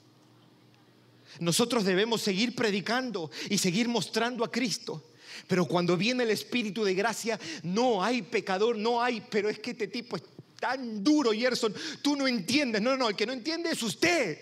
Nosotros 1.40 1.84
debemos 1.84 2.22
seguir 2.22 2.54
predicando 2.54 3.30
y 3.48 3.58
seguir 3.58 3.88
mostrando 3.88 4.44
a 4.44 4.50
Cristo. 4.50 5.04
Pero 5.46 5.66
cuando 5.66 5.96
viene 5.96 6.24
el 6.24 6.30
Espíritu 6.30 6.84
de 6.84 6.94
gracia, 6.94 7.38
no 7.62 8.02
hay 8.02 8.22
pecador, 8.22 8.76
no 8.76 9.02
hay, 9.02 9.22
pero 9.30 9.48
es 9.48 9.58
que 9.58 9.70
este 9.70 9.88
tipo 9.88 10.16
es 10.16 10.22
tan 10.58 11.04
duro, 11.04 11.32
Gerson, 11.32 11.74
tú 12.02 12.16
no 12.16 12.26
entiendes. 12.26 12.82
No, 12.82 12.96
no, 12.96 13.08
el 13.08 13.16
que 13.16 13.26
no 13.26 13.32
entiende 13.32 13.70
es 13.70 13.82
usted. 13.82 14.38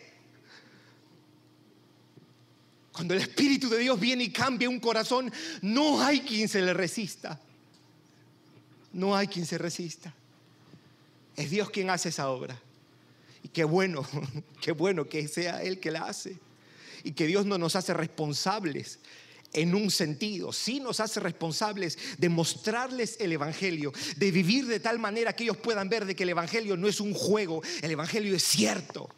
Cuando 2.93 3.13
el 3.13 3.21
Espíritu 3.21 3.69
de 3.69 3.79
Dios 3.79 4.01
viene 4.01 4.25
y 4.25 4.31
cambia 4.31 4.71
un 4.71 4.81
corazón, 4.81 5.31
no 5.61 6.01
hay 6.03 6.21
quien 6.21 6.49
se 6.49 6.63
le 6.63 6.73
resista. 6.73 7.39
No 8.93 9.15
hay 9.15 9.27
quien 9.27 9.45
se 9.45 9.59
resista. 9.59 10.15
Es 11.37 11.51
Dios 11.51 11.69
quien 11.69 11.91
hace 11.91 12.09
esa 12.09 12.31
obra. 12.31 12.59
Y 13.43 13.49
qué 13.49 13.65
bueno, 13.65 14.07
qué 14.63 14.73
bueno 14.73 15.07
que 15.07 15.29
sea 15.29 15.63
Él 15.63 15.79
que 15.79 15.91
la 15.91 16.07
hace. 16.07 16.39
Y 17.07 17.13
que 17.13 17.29
Dios 17.29 17.47
no 17.47 17.57
nos 17.57 17.77
hace 17.77 17.95
responsables 17.95 18.99
en 19.53 19.77
un 19.77 19.93
sentido, 19.93 20.53
sí 20.53 20.81
nos 20.81 20.99
hace 20.99 21.21
responsables 21.21 21.97
de 22.19 22.29
mostrarles 22.29 23.17
el 23.21 23.31
Evangelio, 23.31 23.93
de 24.17 24.33
vivir 24.33 24.67
de 24.67 24.81
tal 24.81 24.99
manera 24.99 25.33
que 25.33 25.45
ellos 25.45 25.57
puedan 25.57 25.89
ver 25.89 26.05
de 26.05 26.17
que 26.17 26.25
el 26.25 26.31
Evangelio 26.31 26.77
no 26.77 26.89
es 26.89 26.99
un 26.99 27.15
juego, 27.15 27.63
el 27.81 27.93
Evangelio 27.93 28.35
es 28.35 28.43
cierto. 28.43 29.09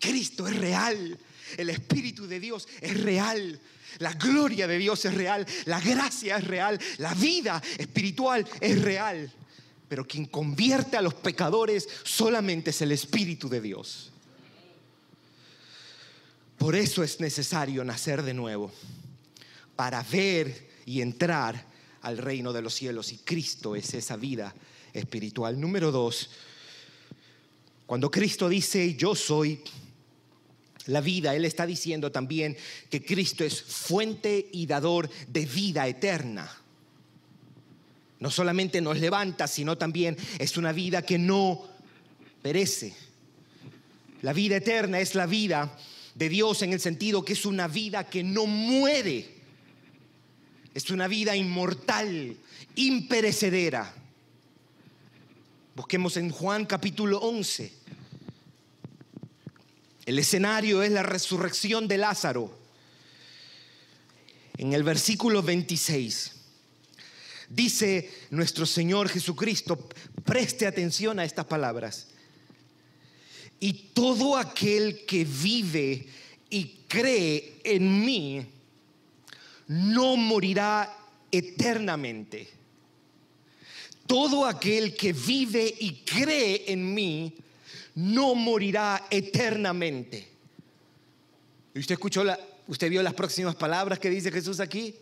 Cristo 0.00 0.48
es 0.48 0.56
real, 0.56 1.18
el 1.58 1.68
Espíritu 1.68 2.26
de 2.26 2.40
Dios 2.40 2.66
es 2.80 2.98
real. 2.98 3.60
La 3.98 4.14
gloria 4.14 4.66
de 4.66 4.78
Dios 4.78 5.04
es 5.04 5.12
real, 5.12 5.46
la 5.66 5.78
gracia 5.78 6.38
es 6.38 6.44
real, 6.44 6.80
la 6.96 7.12
vida 7.12 7.62
espiritual 7.76 8.48
es 8.62 8.80
real. 8.80 9.30
Pero 9.90 10.08
quien 10.08 10.24
convierte 10.24 10.96
a 10.96 11.02
los 11.02 11.12
pecadores 11.12 11.86
solamente 12.02 12.70
es 12.70 12.80
el 12.80 12.92
Espíritu 12.92 13.50
de 13.50 13.60
Dios. 13.60 14.11
Por 16.62 16.76
eso 16.76 17.02
es 17.02 17.18
necesario 17.18 17.82
nacer 17.82 18.22
de 18.22 18.34
nuevo, 18.34 18.70
para 19.74 20.00
ver 20.04 20.68
y 20.86 21.00
entrar 21.00 21.66
al 22.02 22.18
reino 22.18 22.52
de 22.52 22.62
los 22.62 22.72
cielos. 22.72 23.12
Y 23.12 23.16
Cristo 23.16 23.74
es 23.74 23.92
esa 23.94 24.14
vida 24.14 24.54
espiritual. 24.92 25.60
Número 25.60 25.90
dos, 25.90 26.30
cuando 27.84 28.12
Cristo 28.12 28.48
dice, 28.48 28.94
yo 28.94 29.16
soy 29.16 29.58
la 30.86 31.00
vida, 31.00 31.34
Él 31.34 31.46
está 31.46 31.66
diciendo 31.66 32.12
también 32.12 32.56
que 32.88 33.04
Cristo 33.04 33.42
es 33.42 33.60
fuente 33.60 34.48
y 34.52 34.64
dador 34.64 35.10
de 35.26 35.44
vida 35.44 35.88
eterna. 35.88 36.48
No 38.20 38.30
solamente 38.30 38.80
nos 38.80 39.00
levanta, 39.00 39.48
sino 39.48 39.76
también 39.76 40.16
es 40.38 40.56
una 40.56 40.70
vida 40.70 41.02
que 41.02 41.18
no 41.18 41.66
perece. 42.40 42.94
La 44.20 44.32
vida 44.32 44.58
eterna 44.58 45.00
es 45.00 45.16
la 45.16 45.26
vida 45.26 45.76
de 46.14 46.28
Dios 46.28 46.62
en 46.62 46.72
el 46.72 46.80
sentido 46.80 47.24
que 47.24 47.32
es 47.32 47.46
una 47.46 47.68
vida 47.68 48.08
que 48.08 48.22
no 48.22 48.46
muere. 48.46 49.34
Es 50.74 50.90
una 50.90 51.08
vida 51.08 51.36
inmortal, 51.36 52.36
imperecedera. 52.76 53.94
Busquemos 55.74 56.16
en 56.16 56.30
Juan 56.30 56.66
capítulo 56.66 57.18
11. 57.18 57.72
El 60.04 60.18
escenario 60.18 60.82
es 60.82 60.90
la 60.90 61.02
resurrección 61.02 61.88
de 61.88 61.98
Lázaro. 61.98 62.58
En 64.58 64.72
el 64.72 64.82
versículo 64.82 65.42
26 65.42 66.32
dice 67.48 68.10
nuestro 68.30 68.66
Señor 68.66 69.08
Jesucristo, 69.08 69.88
preste 70.24 70.66
atención 70.66 71.18
a 71.18 71.24
estas 71.24 71.46
palabras. 71.46 72.08
Y 73.62 73.74
todo 73.94 74.36
aquel 74.36 75.06
que 75.06 75.24
vive 75.24 76.04
y 76.50 76.64
cree 76.88 77.60
en 77.62 78.04
mí 78.04 78.44
no 79.68 80.16
morirá 80.16 80.92
eternamente. 81.30 82.48
Todo 84.04 84.46
aquel 84.46 84.96
que 84.96 85.12
vive 85.12 85.72
y 85.78 86.02
cree 86.02 86.72
en 86.72 86.92
mí 86.92 87.32
no 87.94 88.34
morirá 88.34 89.06
eternamente. 89.08 90.26
¿Y 91.72 91.78
usted 91.78 91.92
escuchó 91.92 92.24
la, 92.24 92.40
usted 92.66 92.90
vio 92.90 93.00
las 93.00 93.14
próximas 93.14 93.54
palabras 93.54 94.00
que 94.00 94.10
dice 94.10 94.32
Jesús 94.32 94.58
aquí? 94.58 94.96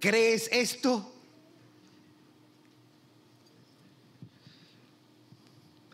¿Crees 0.00 0.48
esto? 0.50 1.13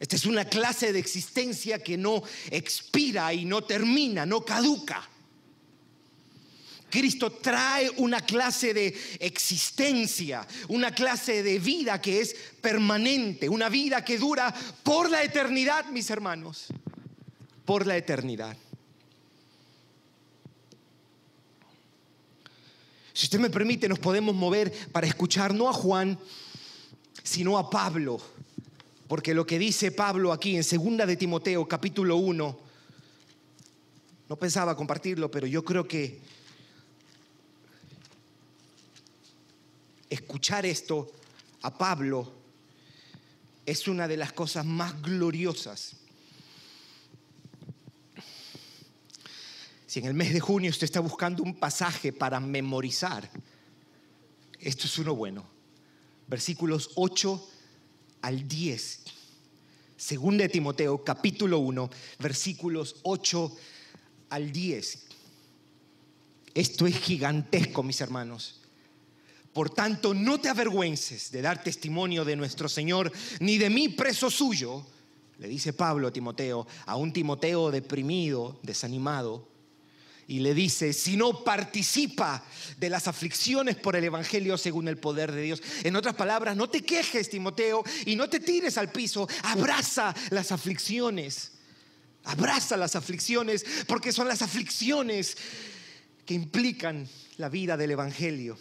Esta 0.00 0.16
es 0.16 0.24
una 0.24 0.46
clase 0.46 0.94
de 0.94 0.98
existencia 0.98 1.82
que 1.82 1.98
no 1.98 2.22
expira 2.50 3.34
y 3.34 3.44
no 3.44 3.62
termina, 3.62 4.24
no 4.24 4.42
caduca. 4.42 5.06
Cristo 6.88 7.32
trae 7.32 7.90
una 7.98 8.22
clase 8.22 8.72
de 8.72 8.98
existencia, 9.20 10.46
una 10.68 10.92
clase 10.92 11.42
de 11.42 11.58
vida 11.58 12.00
que 12.00 12.22
es 12.22 12.34
permanente, 12.62 13.48
una 13.48 13.68
vida 13.68 14.02
que 14.02 14.18
dura 14.18 14.52
por 14.82 15.10
la 15.10 15.22
eternidad, 15.22 15.84
mis 15.90 16.08
hermanos, 16.08 16.68
por 17.66 17.86
la 17.86 17.96
eternidad. 17.96 18.56
Si 23.12 23.26
usted 23.26 23.38
me 23.38 23.50
permite, 23.50 23.86
nos 23.86 23.98
podemos 23.98 24.34
mover 24.34 24.72
para 24.90 25.06
escuchar 25.06 25.54
no 25.54 25.68
a 25.68 25.74
Juan, 25.74 26.18
sino 27.22 27.58
a 27.58 27.68
Pablo, 27.68 28.20
porque 29.10 29.34
lo 29.34 29.44
que 29.44 29.58
dice 29.58 29.90
Pablo 29.90 30.32
aquí 30.32 30.54
en 30.54 30.62
segunda 30.62 31.04
de 31.04 31.16
Timoteo 31.16 31.66
capítulo 31.66 32.14
1 32.14 32.60
no 34.28 34.36
pensaba 34.36 34.76
compartirlo, 34.76 35.28
pero 35.28 35.48
yo 35.48 35.64
creo 35.64 35.88
que 35.88 36.20
escuchar 40.08 40.64
esto 40.64 41.10
a 41.62 41.76
Pablo 41.76 42.32
es 43.66 43.88
una 43.88 44.06
de 44.06 44.16
las 44.16 44.32
cosas 44.32 44.64
más 44.64 45.02
gloriosas. 45.02 45.96
Si 49.88 49.98
en 49.98 50.04
el 50.04 50.14
mes 50.14 50.32
de 50.32 50.38
junio 50.38 50.70
usted 50.70 50.84
está 50.84 51.00
buscando 51.00 51.42
un 51.42 51.56
pasaje 51.56 52.12
para 52.12 52.38
memorizar, 52.38 53.28
esto 54.60 54.86
es 54.86 54.98
uno 54.98 55.16
bueno. 55.16 55.44
Versículos 56.28 56.92
8 56.94 57.48
al 58.22 58.46
10. 58.46 59.00
Según 59.96 60.38
de 60.38 60.48
Timoteo, 60.48 61.04
capítulo 61.04 61.58
1, 61.58 61.90
versículos 62.18 62.96
8 63.02 63.56
al 64.30 64.50
10. 64.50 65.06
Esto 66.54 66.86
es 66.86 66.96
gigantesco, 66.98 67.82
mis 67.82 68.00
hermanos. 68.00 68.60
Por 69.52 69.70
tanto, 69.70 70.14
no 70.14 70.40
te 70.40 70.48
avergüences 70.48 71.30
de 71.32 71.42
dar 71.42 71.62
testimonio 71.62 72.24
de 72.24 72.36
nuestro 72.36 72.68
Señor, 72.68 73.12
ni 73.40 73.58
de 73.58 73.68
mí 73.68 73.88
preso 73.88 74.30
suyo, 74.30 74.86
le 75.38 75.48
dice 75.48 75.72
Pablo 75.72 76.08
a 76.08 76.12
Timoteo, 76.12 76.66
a 76.86 76.96
un 76.96 77.12
Timoteo 77.12 77.70
deprimido, 77.70 78.60
desanimado, 78.62 79.49
y 80.30 80.38
le 80.38 80.54
dice, 80.54 80.92
si 80.92 81.16
no 81.16 81.42
participa 81.42 82.44
de 82.78 82.88
las 82.88 83.08
aflicciones 83.08 83.74
por 83.74 83.96
el 83.96 84.04
Evangelio 84.04 84.56
según 84.56 84.86
el 84.86 84.96
poder 84.96 85.32
de 85.32 85.42
Dios. 85.42 85.60
En 85.82 85.96
otras 85.96 86.14
palabras, 86.14 86.56
no 86.56 86.70
te 86.70 86.82
quejes, 86.82 87.28
Timoteo, 87.28 87.82
y 88.06 88.14
no 88.14 88.30
te 88.30 88.38
tires 88.38 88.78
al 88.78 88.92
piso, 88.92 89.28
abraza 89.42 90.14
las 90.30 90.52
aflicciones, 90.52 91.54
abraza 92.22 92.76
las 92.76 92.94
aflicciones, 92.94 93.66
porque 93.88 94.12
son 94.12 94.28
las 94.28 94.40
aflicciones 94.40 95.36
que 96.24 96.34
implican 96.34 97.08
la 97.36 97.48
vida 97.48 97.76
del 97.76 97.90
Evangelio. 97.90 98.56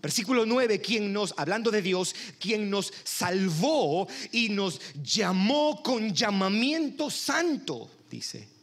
Versículo 0.00 0.46
9, 0.46 0.80
quien 0.80 1.12
nos, 1.12 1.34
hablando 1.36 1.72
de 1.72 1.82
Dios, 1.82 2.14
quien 2.38 2.70
nos 2.70 2.92
salvó 3.02 4.06
y 4.30 4.50
nos 4.50 4.80
llamó 5.02 5.82
con 5.82 6.14
llamamiento 6.14 7.10
santo, 7.10 7.90
dice. 8.08 8.53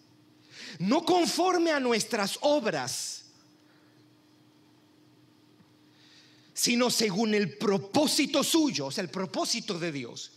No 0.80 1.04
conforme 1.04 1.72
a 1.72 1.80
nuestras 1.80 2.38
obras, 2.42 3.26
sino 6.54 6.90
según 6.90 7.34
el 7.34 7.58
propósito 7.58 8.44
suyo, 8.44 8.88
o 8.88 8.92
sea, 8.92 9.04
el 9.04 9.10
propósito 9.10 9.80
de 9.80 9.92
Dios. 9.92 10.32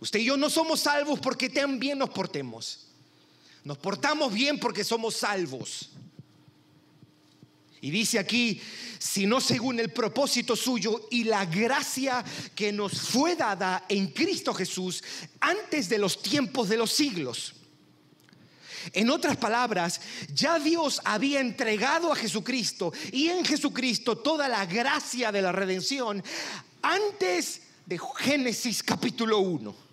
Usted 0.00 0.18
y 0.20 0.24
yo 0.24 0.36
no 0.36 0.50
somos 0.50 0.80
salvos 0.80 1.20
porque 1.20 1.48
tan 1.48 1.78
bien 1.78 1.98
nos 1.98 2.10
portemos. 2.10 2.86
Nos 3.64 3.78
portamos 3.78 4.32
bien 4.32 4.58
porque 4.58 4.84
somos 4.84 5.16
salvos. 5.16 5.90
Y 7.80 7.90
dice 7.90 8.18
aquí, 8.18 8.60
sino 8.98 9.40
según 9.40 9.78
el 9.78 9.90
propósito 9.90 10.56
suyo 10.56 11.08
y 11.10 11.24
la 11.24 11.44
gracia 11.44 12.24
que 12.54 12.72
nos 12.72 13.00
fue 13.00 13.36
dada 13.36 13.84
en 13.88 14.08
Cristo 14.08 14.54
Jesús 14.54 15.02
antes 15.40 15.88
de 15.88 15.98
los 15.98 16.22
tiempos 16.22 16.68
de 16.68 16.76
los 16.76 16.92
siglos. 16.92 17.55
En 18.92 19.10
otras 19.10 19.36
palabras, 19.36 20.00
ya 20.32 20.58
Dios 20.58 21.00
había 21.04 21.40
entregado 21.40 22.12
a 22.12 22.16
Jesucristo 22.16 22.92
y 23.12 23.28
en 23.28 23.44
Jesucristo 23.44 24.16
toda 24.16 24.48
la 24.48 24.66
gracia 24.66 25.32
de 25.32 25.42
la 25.42 25.52
redención 25.52 26.22
antes 26.82 27.62
de 27.84 28.00
Génesis 28.18 28.82
capítulo 28.82 29.38
1 29.38 29.86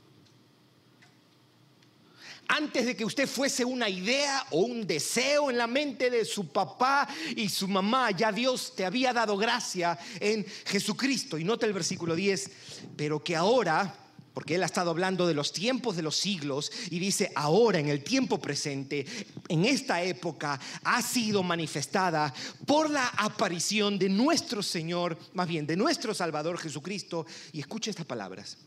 antes 2.47 2.85
de 2.85 2.95
que 2.95 3.05
usted 3.05 3.27
fuese 3.27 3.65
una 3.65 3.89
idea 3.89 4.45
o 4.51 4.59
un 4.59 4.85
deseo 4.85 5.49
en 5.49 5.57
la 5.57 5.65
mente 5.65 6.09
de 6.11 6.23
su 6.23 6.49
papá 6.49 7.07
y 7.35 7.49
su 7.49 7.67
mamá, 7.67 8.11
ya 8.11 8.31
Dios 8.31 8.73
te 8.75 8.85
había 8.85 9.11
dado 9.11 9.37
gracia 9.37 9.97
en 10.19 10.45
Jesucristo. 10.65 11.37
Y 11.39 11.43
nota 11.43 11.65
el 11.65 11.73
versículo 11.73 12.15
10, 12.15 12.51
pero 12.95 13.23
que 13.23 13.35
ahora 13.35 14.02
porque 14.33 14.55
él 14.55 14.63
ha 14.63 14.65
estado 14.65 14.89
hablando 14.89 15.27
de 15.27 15.35
los 15.35 15.53
tiempos 15.53 15.95
de 15.95 16.01
los 16.01 16.15
siglos 16.15 16.71
y 16.89 16.97
dice, 16.97 17.31
ahora 17.35 17.79
en 17.79 17.87
el 17.87 18.03
tiempo 18.03 18.39
presente, 18.39 19.05
en 19.47 19.65
esta 19.65 20.01
época, 20.01 20.59
ha 20.83 21.01
sido 21.01 21.43
manifestada 21.43 22.33
por 22.65 22.89
la 22.89 23.07
aparición 23.09 23.99
de 23.99 24.09
nuestro 24.09 24.63
Señor, 24.63 25.17
más 25.33 25.47
bien 25.47 25.67
de 25.67 25.77
nuestro 25.77 26.15
Salvador 26.15 26.57
Jesucristo. 26.57 27.27
Y 27.51 27.59
escucha 27.59 27.91
estas 27.91 28.07
palabras, 28.07 28.57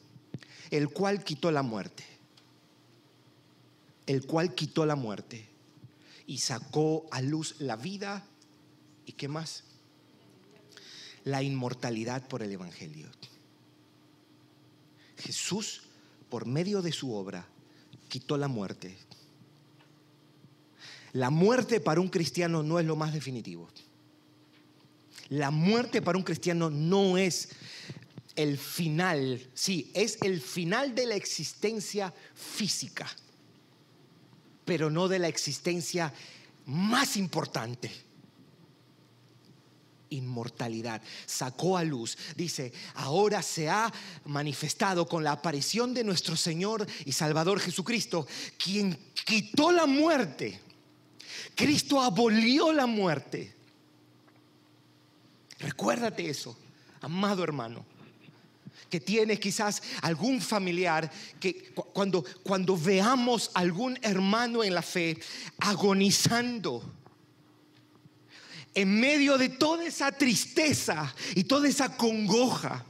el 0.70 0.88
cual 0.90 1.24
quitó 1.24 1.50
la 1.50 1.62
muerte, 1.62 2.05
el 4.07 4.24
cual 4.24 4.55
quitó 4.55 4.87
la 4.87 4.94
muerte 4.94 5.48
y 6.29 6.38
sacó 6.38 7.07
a 7.11 7.20
luz 7.20 7.57
la 7.59 7.74
vida 7.74 8.24
y 9.05 9.12
qué 9.12 9.26
más? 9.26 9.64
La 11.24 11.42
inmortalidad 11.42 12.29
por 12.29 12.44
el 12.44 12.52
Evangelio. 12.52 13.09
Jesús, 15.18 15.83
por 16.29 16.46
medio 16.46 16.83
de 16.83 16.92
su 16.92 17.14
obra, 17.14 17.46
quitó 18.09 18.37
la 18.37 18.48
muerte. 18.48 18.96
La 21.12 21.31
muerte 21.31 21.81
para 21.81 22.00
un 22.00 22.09
cristiano 22.09 22.62
no 22.62 22.79
es 22.79 22.87
lo 22.87 22.96
más 22.96 23.12
definitivo. 23.12 23.68
La 25.29 25.50
muerte 25.50 26.02
para 26.02 26.18
un 26.18 26.24
cristiano 26.24 26.70
no 26.70 27.18
es 27.18 27.48
el 28.37 28.59
final, 28.59 29.44
sí, 29.55 29.90
es 29.94 30.18
el 30.22 30.40
final 30.40 30.94
de 30.94 31.07
la 31.07 31.16
existencia 31.16 32.12
física, 32.35 33.11
pero 34.64 34.90
no 34.90 35.09
de 35.09 35.18
la 35.18 35.29
existencia 35.29 36.12
más 36.66 37.16
importante 37.16 38.05
inmortalidad. 40.10 41.02
Sacó 41.26 41.76
a 41.76 41.84
luz. 41.84 42.16
Dice, 42.36 42.72
ahora 42.94 43.42
se 43.42 43.68
ha 43.68 43.92
manifestado 44.24 45.06
con 45.06 45.24
la 45.24 45.32
aparición 45.32 45.94
de 45.94 46.04
nuestro 46.04 46.36
Señor 46.36 46.86
y 47.04 47.12
Salvador 47.12 47.60
Jesucristo, 47.60 48.26
quien 48.58 48.98
quitó 49.24 49.70
la 49.70 49.86
muerte. 49.86 50.60
Cristo 51.54 52.00
abolió 52.00 52.72
la 52.72 52.86
muerte. 52.86 53.54
Recuérdate 55.58 56.28
eso, 56.28 56.56
amado 57.00 57.42
hermano 57.42 57.96
que 58.90 59.00
tienes 59.00 59.40
quizás 59.40 59.82
algún 60.02 60.40
familiar 60.40 61.10
que 61.40 61.72
cuando, 61.92 62.24
cuando 62.42 62.76
veamos 62.76 63.50
algún 63.54 63.98
hermano 64.02 64.62
en 64.62 64.74
la 64.74 64.82
fe 64.82 65.18
agonizando, 65.58 66.95
en 68.76 69.00
medio 69.00 69.38
de 69.38 69.48
toda 69.48 69.86
esa 69.86 70.12
tristeza 70.12 71.12
y 71.34 71.44
toda 71.44 71.66
esa 71.66 71.96
congoja 71.96 72.84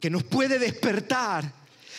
que 0.00 0.08
nos 0.08 0.24
puede 0.24 0.58
despertar, 0.58 1.52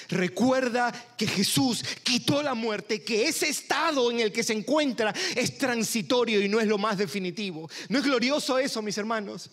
recuerda 0.09 0.91
que 1.15 1.27
Jesús 1.27 1.85
quitó 2.01 2.41
la 2.41 2.55
muerte, 2.55 3.03
que 3.03 3.27
ese 3.27 3.49
estado 3.49 4.09
en 4.09 4.19
el 4.19 4.31
que 4.31 4.41
se 4.41 4.53
encuentra 4.53 5.13
es 5.35 5.59
transitorio 5.59 6.41
y 6.41 6.49
no 6.49 6.59
es 6.59 6.67
lo 6.67 6.79
más 6.79 6.97
definitivo. 6.97 7.69
¿No 7.87 7.99
es 7.99 8.03
glorioso 8.03 8.57
eso, 8.57 8.81
mis 8.81 8.97
hermanos? 8.97 9.51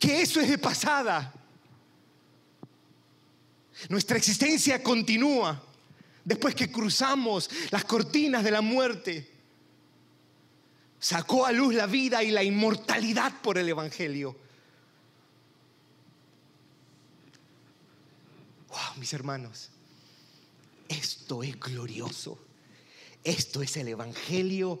Que 0.00 0.20
eso 0.20 0.40
es 0.40 0.48
de 0.48 0.58
pasada. 0.58 1.32
Nuestra 3.88 4.16
existencia 4.16 4.82
continúa 4.82 5.62
después 6.24 6.56
que 6.56 6.72
cruzamos 6.72 7.48
las 7.70 7.84
cortinas 7.84 8.42
de 8.42 8.50
la 8.50 8.62
muerte 8.62 9.37
sacó 10.98 11.46
a 11.46 11.52
luz 11.52 11.74
la 11.74 11.86
vida 11.86 12.22
y 12.22 12.30
la 12.30 12.42
inmortalidad 12.42 13.40
por 13.40 13.58
el 13.58 13.68
Evangelio. 13.68 14.36
Wow, 18.68 18.98
mis 18.98 19.12
hermanos, 19.12 19.70
esto 20.88 21.42
es 21.42 21.58
glorioso. 21.58 22.38
Esto 23.24 23.62
es 23.62 23.76
el 23.76 23.88
Evangelio 23.88 24.80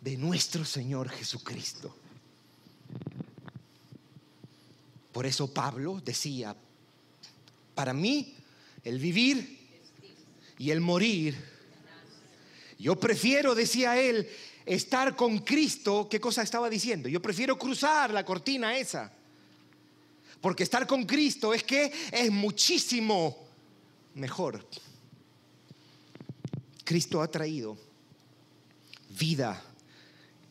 de 0.00 0.16
nuestro 0.16 0.64
Señor 0.64 1.08
Jesucristo. 1.08 1.96
Por 5.12 5.24
eso 5.24 5.52
Pablo 5.52 6.02
decía, 6.04 6.54
para 7.74 7.94
mí 7.94 8.34
el 8.84 8.98
vivir 8.98 9.58
y 10.58 10.70
el 10.70 10.80
morir, 10.80 11.55
yo 12.78 12.98
prefiero, 12.98 13.54
decía 13.54 14.00
él, 14.00 14.28
estar 14.64 15.16
con 15.16 15.38
Cristo, 15.38 16.08
¿qué 16.10 16.20
cosa 16.20 16.42
estaba 16.42 16.68
diciendo? 16.68 17.08
Yo 17.08 17.22
prefiero 17.22 17.58
cruzar 17.58 18.12
la 18.12 18.24
cortina 18.24 18.76
esa. 18.76 19.12
Porque 20.40 20.64
estar 20.64 20.86
con 20.86 21.06
Cristo 21.06 21.54
es 21.54 21.64
que 21.64 21.92
es 22.12 22.30
muchísimo 22.30 23.46
mejor. 24.14 24.66
Cristo 26.84 27.22
ha 27.22 27.28
traído 27.28 27.76
vida 29.18 29.62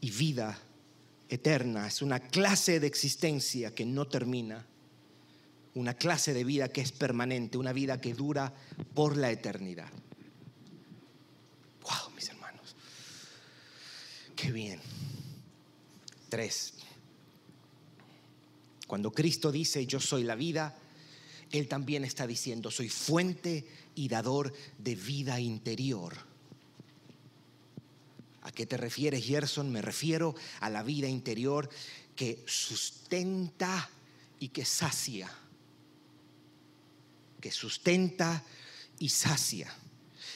y 0.01 0.09
vida 0.11 0.59
eterna. 1.29 1.87
Es 1.87 2.01
una 2.01 2.19
clase 2.19 2.79
de 2.79 2.87
existencia 2.87 3.73
que 3.73 3.85
no 3.85 4.07
termina. 4.07 4.65
Una 5.75 5.93
clase 5.93 6.33
de 6.33 6.43
vida 6.43 6.69
que 6.69 6.81
es 6.81 6.91
permanente, 6.91 7.57
una 7.57 7.73
vida 7.73 8.01
que 8.01 8.13
dura 8.13 8.53
por 8.93 9.17
la 9.17 9.29
eternidad. 9.31 9.89
Bien. 14.51 14.79
Tres. 16.29 16.73
Cuando 18.87 19.11
Cristo 19.11 19.51
dice 19.51 19.85
yo 19.85 19.99
soy 19.99 20.23
la 20.23 20.35
vida, 20.35 20.77
Él 21.51 21.67
también 21.67 22.03
está 22.03 22.27
diciendo 22.27 22.71
soy 22.71 22.89
fuente 22.89 23.65
y 23.95 24.07
dador 24.07 24.53
de 24.77 24.95
vida 24.95 25.39
interior. 25.39 26.15
¿A 28.41 28.51
qué 28.51 28.65
te 28.65 28.77
refieres, 28.77 29.25
Gerson? 29.25 29.71
Me 29.71 29.81
refiero 29.81 30.35
a 30.59 30.69
la 30.69 30.83
vida 30.83 31.07
interior 31.07 31.69
que 32.15 32.43
sustenta 32.45 33.89
y 34.39 34.49
que 34.49 34.65
sacia. 34.65 35.29
Que 37.41 37.51
sustenta 37.51 38.43
y 38.99 39.09
sacia. 39.09 39.73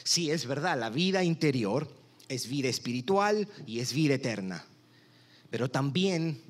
Sí, 0.03 0.31
es 0.31 0.47
verdad, 0.47 0.79
la 0.79 0.89
vida 0.89 1.23
interior 1.23 1.98
es 2.29 2.47
vida 2.47 2.69
espiritual 2.69 3.47
y 3.65 3.79
es 3.79 3.91
vida 3.91 4.13
eterna. 4.13 4.63
Pero 5.49 5.69
también 5.69 6.41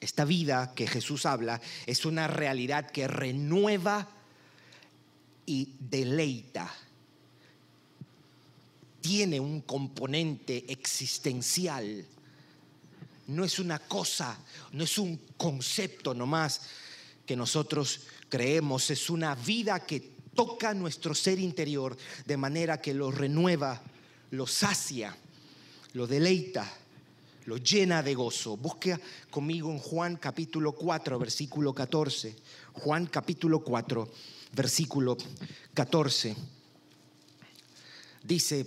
esta 0.00 0.24
vida 0.24 0.74
que 0.74 0.86
Jesús 0.86 1.24
habla 1.24 1.60
es 1.86 2.04
una 2.04 2.26
realidad 2.26 2.90
que 2.90 3.08
renueva 3.08 4.08
y 5.46 5.72
deleita. 5.78 6.70
Tiene 9.00 9.40
un 9.40 9.62
componente 9.62 10.70
existencial. 10.70 12.04
No 13.28 13.44
es 13.44 13.58
una 13.58 13.78
cosa, 13.78 14.38
no 14.72 14.84
es 14.84 14.98
un 14.98 15.16
concepto 15.36 16.12
nomás 16.12 16.62
que 17.24 17.36
nosotros 17.36 18.00
creemos, 18.28 18.90
es 18.90 19.10
una 19.10 19.34
vida 19.34 19.80
que 19.86 20.18
toca 20.34 20.74
nuestro 20.74 21.14
ser 21.14 21.38
interior 21.38 21.96
de 22.24 22.36
manera 22.36 22.80
que 22.80 22.94
lo 22.94 23.10
renueva 23.10 23.82
lo 24.30 24.46
sacia, 24.46 25.16
lo 25.92 26.06
deleita, 26.06 26.70
lo 27.46 27.56
llena 27.56 28.02
de 28.02 28.14
gozo. 28.14 28.56
Busque 28.56 28.98
conmigo 29.30 29.70
en 29.70 29.78
Juan 29.78 30.16
capítulo 30.16 30.72
4, 30.72 31.18
versículo 31.18 31.74
14. 31.74 32.36
Juan 32.74 33.06
capítulo 33.06 33.60
4, 33.60 34.08
versículo 34.52 35.16
14. 35.74 36.36
Dice, 38.22 38.66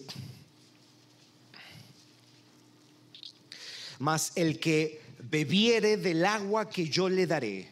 mas 3.99 4.31
el 4.35 4.59
que 4.59 5.01
bebiere 5.29 5.97
del 5.97 6.25
agua 6.25 6.69
que 6.69 6.89
yo 6.89 7.07
le 7.07 7.27
daré, 7.27 7.69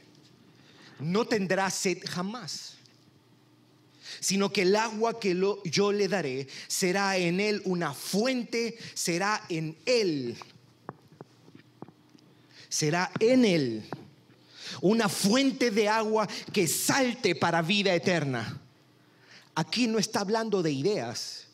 no 0.99 1.25
tendrá 1.25 1.69
sed 1.69 1.99
jamás 2.05 2.78
sino 4.19 4.51
que 4.51 4.63
el 4.63 4.75
agua 4.75 5.19
que 5.19 5.35
yo 5.65 5.91
le 5.91 6.07
daré 6.07 6.47
será 6.67 7.17
en 7.17 7.39
él 7.39 7.61
una 7.65 7.93
fuente, 7.93 8.77
será 8.93 9.43
en 9.49 9.77
él, 9.85 10.37
será 12.67 13.11
en 13.19 13.45
él 13.45 13.89
una 14.81 15.09
fuente 15.09 15.71
de 15.71 15.89
agua 15.89 16.27
que 16.53 16.67
salte 16.67 17.35
para 17.35 17.61
vida 17.61 17.93
eterna. 17.93 18.61
Aquí 19.55 19.87
no 19.87 19.99
está 19.99 20.21
hablando 20.21 20.61
de 20.61 20.71
ideas, 20.71 21.47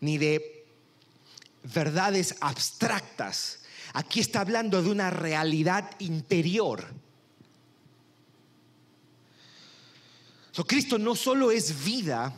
ni 0.00 0.18
de 0.18 0.66
verdades 1.74 2.36
abstractas. 2.40 3.60
Aquí 3.94 4.20
está 4.20 4.40
hablando 4.40 4.82
de 4.82 4.90
una 4.90 5.10
realidad 5.10 5.90
interior 5.98 7.01
Cristo 10.66 10.98
no 10.98 11.16
solo 11.16 11.50
es 11.50 11.84
vida 11.84 12.34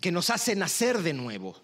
que 0.00 0.12
nos 0.12 0.30
hace 0.30 0.54
nacer 0.54 1.02
de 1.02 1.14
nuevo, 1.14 1.56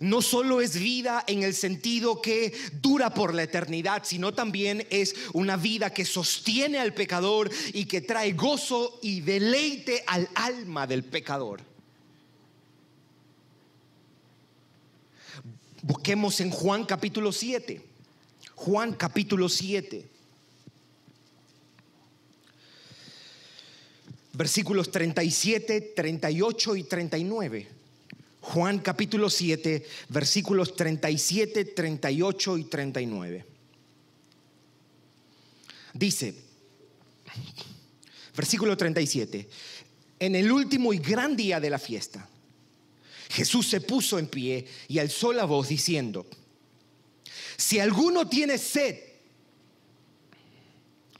no 0.00 0.20
solo 0.20 0.60
es 0.60 0.78
vida 0.78 1.24
en 1.26 1.42
el 1.42 1.54
sentido 1.54 2.20
que 2.20 2.52
dura 2.80 3.14
por 3.14 3.34
la 3.34 3.44
eternidad, 3.44 4.02
sino 4.04 4.34
también 4.34 4.86
es 4.90 5.14
una 5.32 5.56
vida 5.56 5.90
que 5.90 6.04
sostiene 6.04 6.78
al 6.78 6.92
pecador 6.92 7.50
y 7.72 7.86
que 7.86 8.02
trae 8.02 8.32
gozo 8.32 8.98
y 9.02 9.20
deleite 9.20 10.04
al 10.06 10.28
alma 10.34 10.86
del 10.86 11.04
pecador. 11.04 11.62
Busquemos 15.82 16.40
en 16.40 16.50
Juan 16.50 16.84
capítulo 16.84 17.32
7. 17.32 17.80
Juan 18.54 18.92
capítulo 18.92 19.48
7. 19.48 20.17
Versículos 24.38 24.92
37, 24.92 25.94
38 25.96 26.76
y 26.76 26.84
39. 26.84 27.68
Juan 28.40 28.78
capítulo 28.78 29.28
7, 29.28 29.84
versículos 30.10 30.76
37, 30.76 31.64
38 31.64 32.58
y 32.58 32.64
39. 32.64 33.44
Dice, 35.92 36.34
versículo 38.36 38.76
37, 38.76 39.48
en 40.20 40.36
el 40.36 40.52
último 40.52 40.92
y 40.92 40.98
gran 40.98 41.34
día 41.34 41.58
de 41.58 41.70
la 41.70 41.80
fiesta, 41.80 42.28
Jesús 43.30 43.68
se 43.68 43.80
puso 43.80 44.20
en 44.20 44.28
pie 44.28 44.64
y 44.86 45.00
alzó 45.00 45.32
la 45.32 45.46
voz 45.46 45.66
diciendo, 45.66 46.24
si 47.56 47.80
alguno 47.80 48.28
tiene 48.28 48.56
sed, 48.56 49.00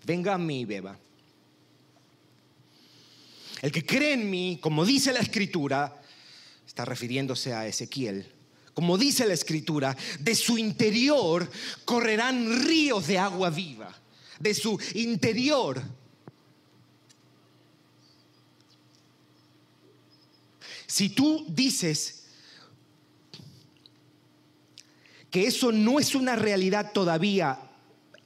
venga 0.05 0.35
a 0.35 0.39
mí 0.39 0.61
y 0.61 0.65
beba. 0.65 0.97
El 3.63 3.73
que 3.73 3.85
cree 3.85 4.13
en 4.13 4.31
mí, 4.31 4.59
como 4.61 4.85
dice 4.85 5.13
la 5.13 5.21
escritura, 5.21 6.01
está 6.67 6.85
refiriéndose 6.85 7.53
a 7.53 7.67
Ezequiel, 7.67 8.31
como 8.75 8.97
dice 8.97 9.27
la 9.27 9.35
escritura, 9.35 9.97
de 10.21 10.35
su 10.37 10.57
interior 10.57 11.51
correrán 11.85 12.65
ríos 12.65 13.09
de 13.09 13.19
agua 13.19 13.51
viva, 13.51 13.93
de 14.39 14.55
su 14.55 14.79
interior. 14.95 15.83
Si 20.87 21.09
tú 21.09 21.45
dices 21.49 22.23
que 25.29 25.49
eso 25.49 25.73
no 25.73 25.99
es 25.99 26.15
una 26.15 26.37
realidad 26.37 26.93
todavía 26.93 27.59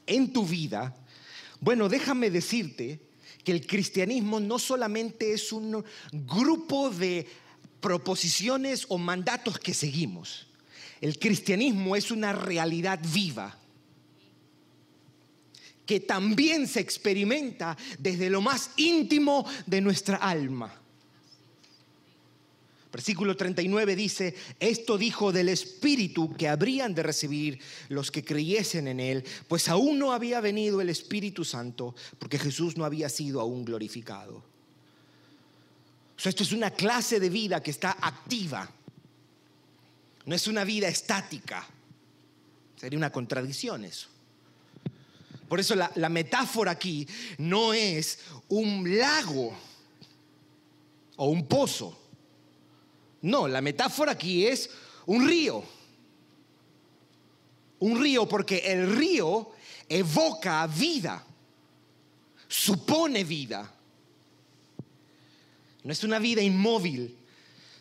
en 0.06 0.34
tu 0.34 0.46
vida, 0.46 0.94
bueno, 1.60 1.88
déjame 1.88 2.30
decirte 2.30 3.00
que 3.44 3.52
el 3.52 3.66
cristianismo 3.66 4.40
no 4.40 4.58
solamente 4.58 5.32
es 5.32 5.52
un 5.52 5.84
grupo 6.12 6.90
de 6.90 7.26
proposiciones 7.80 8.86
o 8.88 8.98
mandatos 8.98 9.58
que 9.58 9.74
seguimos. 9.74 10.46
El 11.00 11.18
cristianismo 11.18 11.96
es 11.96 12.10
una 12.10 12.32
realidad 12.32 13.00
viva 13.12 13.58
que 15.84 16.00
también 16.00 16.68
se 16.68 16.80
experimenta 16.80 17.76
desde 17.98 18.30
lo 18.30 18.40
más 18.40 18.70
íntimo 18.76 19.44
de 19.66 19.80
nuestra 19.80 20.16
alma. 20.16 20.81
Versículo 22.92 23.34
39 23.34 23.96
dice, 23.96 24.34
esto 24.60 24.98
dijo 24.98 25.32
del 25.32 25.48
Espíritu 25.48 26.34
que 26.34 26.46
habrían 26.46 26.94
de 26.94 27.02
recibir 27.02 27.58
los 27.88 28.10
que 28.10 28.22
creyesen 28.22 28.86
en 28.86 29.00
Él, 29.00 29.24
pues 29.48 29.68
aún 29.68 29.98
no 29.98 30.12
había 30.12 30.42
venido 30.42 30.82
el 30.82 30.90
Espíritu 30.90 31.42
Santo, 31.42 31.94
porque 32.18 32.38
Jesús 32.38 32.76
no 32.76 32.84
había 32.84 33.08
sido 33.08 33.40
aún 33.40 33.64
glorificado. 33.64 34.44
esto 36.22 36.42
es 36.42 36.52
una 36.52 36.70
clase 36.70 37.18
de 37.18 37.30
vida 37.30 37.62
que 37.62 37.70
está 37.70 37.96
activa, 37.98 38.70
no 40.26 40.34
es 40.34 40.46
una 40.46 40.62
vida 40.62 40.86
estática. 40.86 41.66
Sería 42.76 42.98
una 42.98 43.10
contradicción 43.10 43.84
eso. 43.84 44.08
Por 45.48 45.60
eso 45.60 45.74
la 45.74 46.08
metáfora 46.08 46.72
aquí 46.72 47.06
no 47.38 47.72
es 47.72 48.18
un 48.48 48.98
lago 48.98 49.56
o 51.16 51.28
un 51.28 51.46
pozo 51.46 52.01
no, 53.22 53.46
la 53.46 53.60
metáfora 53.60 54.12
aquí 54.12 54.46
es 54.46 54.68
un 55.06 55.26
río. 55.26 55.64
Un 57.78 58.00
río 58.00 58.28
porque 58.28 58.58
el 58.58 58.94
río 58.96 59.52
evoca 59.88 60.66
vida, 60.66 61.24
supone 62.48 63.24
vida. 63.24 63.72
No 65.84 65.92
es 65.92 66.04
una 66.04 66.18
vida 66.18 66.42
inmóvil, 66.42 67.16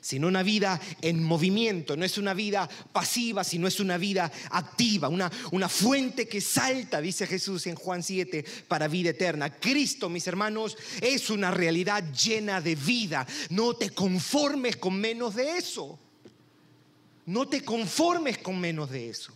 sino 0.01 0.27
una 0.27 0.43
vida 0.43 0.81
en 1.01 1.23
movimiento, 1.23 1.95
no 1.95 2.03
es 2.03 2.17
una 2.17 2.33
vida 2.33 2.67
pasiva, 2.91 3.43
sino 3.43 3.67
es 3.67 3.79
una 3.79 3.97
vida 3.97 4.31
activa, 4.49 5.07
una, 5.07 5.31
una 5.51 5.69
fuente 5.69 6.27
que 6.27 6.41
salta, 6.41 6.99
dice 6.99 7.27
Jesús 7.27 7.67
en 7.67 7.75
Juan 7.75 8.01
7, 8.01 8.43
para 8.67 8.87
vida 8.87 9.11
eterna. 9.11 9.53
Cristo, 9.53 10.09
mis 10.09 10.25
hermanos, 10.27 10.75
es 10.99 11.29
una 11.29 11.51
realidad 11.51 12.03
llena 12.11 12.59
de 12.59 12.75
vida. 12.75 13.27
No 13.49 13.75
te 13.75 13.91
conformes 13.91 14.75
con 14.75 14.99
menos 14.99 15.35
de 15.35 15.57
eso. 15.57 15.99
No 17.27 17.47
te 17.47 17.63
conformes 17.63 18.39
con 18.39 18.59
menos 18.59 18.89
de 18.89 19.09
eso. 19.09 19.33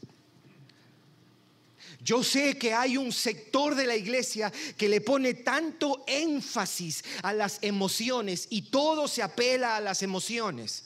Yo 2.06 2.24
sé 2.24 2.56
que 2.56 2.72
hay 2.72 2.98
un 2.98 3.12
sector 3.12 3.74
de 3.74 3.88
la 3.88 3.96
iglesia 3.96 4.54
que 4.78 4.88
le 4.88 5.02
pone 5.02 5.34
tanto 5.34 6.04
énfasis 6.06 7.04
a 7.24 7.34
las 7.34 7.58
emociones 7.64 8.46
y 8.52 8.70
todo 8.70 9.08
se 9.08 9.24
apela 9.24 9.76
a 9.76 9.82
las 9.82 10.04
emociones. 10.04 10.84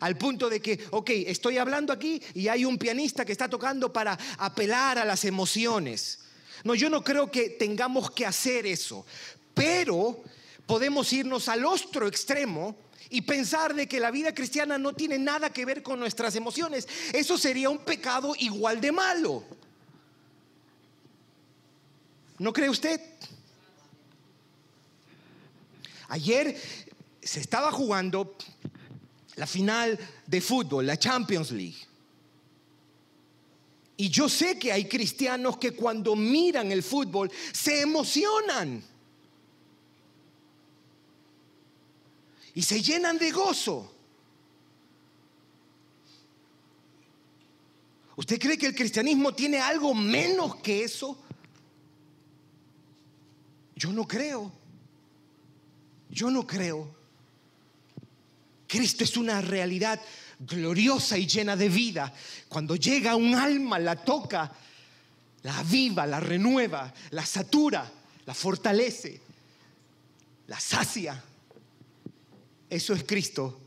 Al 0.00 0.18
punto 0.18 0.50
de 0.50 0.60
que, 0.60 0.84
ok, 0.90 1.10
estoy 1.26 1.58
hablando 1.58 1.92
aquí 1.92 2.20
y 2.34 2.48
hay 2.48 2.64
un 2.64 2.76
pianista 2.76 3.24
que 3.24 3.30
está 3.30 3.48
tocando 3.48 3.92
para 3.92 4.18
apelar 4.38 4.98
a 4.98 5.04
las 5.04 5.24
emociones. 5.24 6.24
No, 6.64 6.74
yo 6.74 6.90
no 6.90 7.04
creo 7.04 7.30
que 7.30 7.50
tengamos 7.50 8.10
que 8.10 8.26
hacer 8.26 8.66
eso, 8.66 9.06
pero 9.54 10.24
podemos 10.66 11.12
irnos 11.12 11.48
al 11.48 11.64
otro 11.66 12.08
extremo 12.08 12.74
y 13.10 13.22
pensar 13.22 13.76
de 13.76 13.86
que 13.86 14.00
la 14.00 14.10
vida 14.10 14.34
cristiana 14.34 14.76
no 14.76 14.92
tiene 14.92 15.20
nada 15.20 15.52
que 15.52 15.64
ver 15.64 15.84
con 15.84 16.00
nuestras 16.00 16.34
emociones. 16.34 16.88
Eso 17.12 17.38
sería 17.38 17.70
un 17.70 17.78
pecado 17.78 18.34
igual 18.40 18.80
de 18.80 18.90
malo. 18.90 19.44
¿No 22.38 22.52
cree 22.52 22.70
usted? 22.70 23.00
Ayer 26.08 26.56
se 27.20 27.40
estaba 27.40 27.70
jugando 27.72 28.36
la 29.36 29.46
final 29.46 29.98
de 30.26 30.40
fútbol, 30.40 30.86
la 30.86 30.96
Champions 30.96 31.50
League. 31.50 31.76
Y 33.96 34.08
yo 34.10 34.28
sé 34.28 34.58
que 34.58 34.72
hay 34.72 34.86
cristianos 34.86 35.58
que 35.58 35.72
cuando 35.72 36.14
miran 36.14 36.70
el 36.70 36.82
fútbol 36.82 37.30
se 37.52 37.80
emocionan. 37.80 38.82
Y 42.54 42.62
se 42.62 42.80
llenan 42.80 43.18
de 43.18 43.30
gozo. 43.32 43.92
¿Usted 48.16 48.38
cree 48.38 48.58
que 48.58 48.66
el 48.66 48.74
cristianismo 48.74 49.32
tiene 49.32 49.58
algo 49.60 49.94
menos 49.94 50.56
que 50.56 50.84
eso? 50.84 51.18
Yo 53.78 53.92
no 53.92 54.08
creo. 54.08 54.52
Yo 56.10 56.30
no 56.32 56.44
creo. 56.44 56.96
Cristo 58.66 59.04
es 59.04 59.16
una 59.16 59.40
realidad 59.40 60.00
gloriosa 60.40 61.16
y 61.16 61.28
llena 61.28 61.54
de 61.54 61.68
vida. 61.68 62.12
Cuando 62.48 62.74
llega 62.74 63.14
un 63.14 63.36
alma, 63.36 63.78
la 63.78 63.94
toca, 63.94 64.52
la 65.42 65.58
aviva, 65.58 66.06
la 66.06 66.18
renueva, 66.18 66.92
la 67.10 67.24
satura, 67.24 67.88
la 68.26 68.34
fortalece, 68.34 69.20
la 70.48 70.58
sacia. 70.58 71.22
Eso 72.68 72.94
es 72.94 73.04
Cristo 73.04 73.60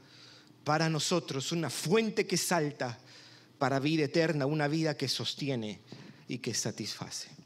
para 0.66 0.90
nosotros, 0.90 1.54
una 1.54 1.70
fuente 1.70 2.28
que 2.28 2.38
salta 2.38 3.00
para 3.58 3.80
vida 3.80 4.04
eterna, 4.04 4.46
una 4.46 4.68
vida 4.68 4.98
que 4.98 5.08
sostiene 5.08 5.80
y 6.28 6.40
que 6.40 6.54
satisface. 6.54 7.41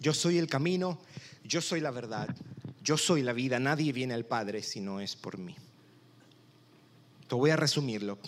Yo 0.00 0.14
soy 0.14 0.38
el 0.38 0.46
camino, 0.46 0.98
yo 1.44 1.60
soy 1.60 1.80
la 1.80 1.90
verdad, 1.90 2.28
yo 2.82 2.96
soy 2.96 3.22
la 3.22 3.32
vida. 3.32 3.58
Nadie 3.58 3.92
viene 3.92 4.14
al 4.14 4.24
Padre 4.24 4.62
si 4.62 4.80
no 4.80 5.00
es 5.00 5.16
por 5.16 5.38
mí. 5.38 5.56
Te 7.26 7.34
voy 7.34 7.50
a 7.50 7.56
resumirlo. 7.56 8.18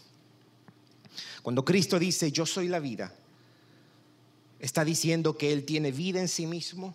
Cuando 1.43 1.65
Cristo 1.65 1.99
dice, 1.99 2.33
yo 2.33 2.45
soy 2.45 2.69
la 2.69 2.81
vida, 2.81 3.15
está 4.59 4.85
diciendo 4.85 5.39
que 5.39 5.53
Él 5.53 5.65
tiene 5.65 5.91
vida 5.93 6.21
en 6.21 6.29
sí 6.29 6.47
mismo. 6.47 6.95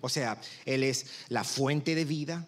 O 0.00 0.08
sea, 0.08 0.40
Él 0.66 0.82
es 0.82 1.06
la 1.28 1.44
fuente 1.44 1.94
de 1.94 2.04
vida 2.04 2.46